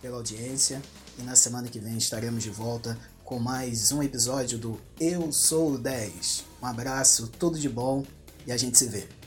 pela 0.00 0.16
audiência 0.16 0.80
e 1.18 1.22
na 1.22 1.36
semana 1.36 1.68
que 1.68 1.78
vem 1.78 1.98
estaremos 1.98 2.42
de 2.42 2.50
volta 2.50 2.98
com 3.22 3.38
mais 3.38 3.92
um 3.92 4.02
episódio 4.02 4.58
do 4.58 4.80
Eu 4.98 5.30
Sou 5.32 5.76
10. 5.76 6.46
Um 6.62 6.66
abraço, 6.66 7.28
tudo 7.38 7.58
de 7.58 7.68
bom 7.68 8.04
e 8.46 8.52
a 8.52 8.56
gente 8.56 8.78
se 8.78 8.86
vê. 8.86 9.19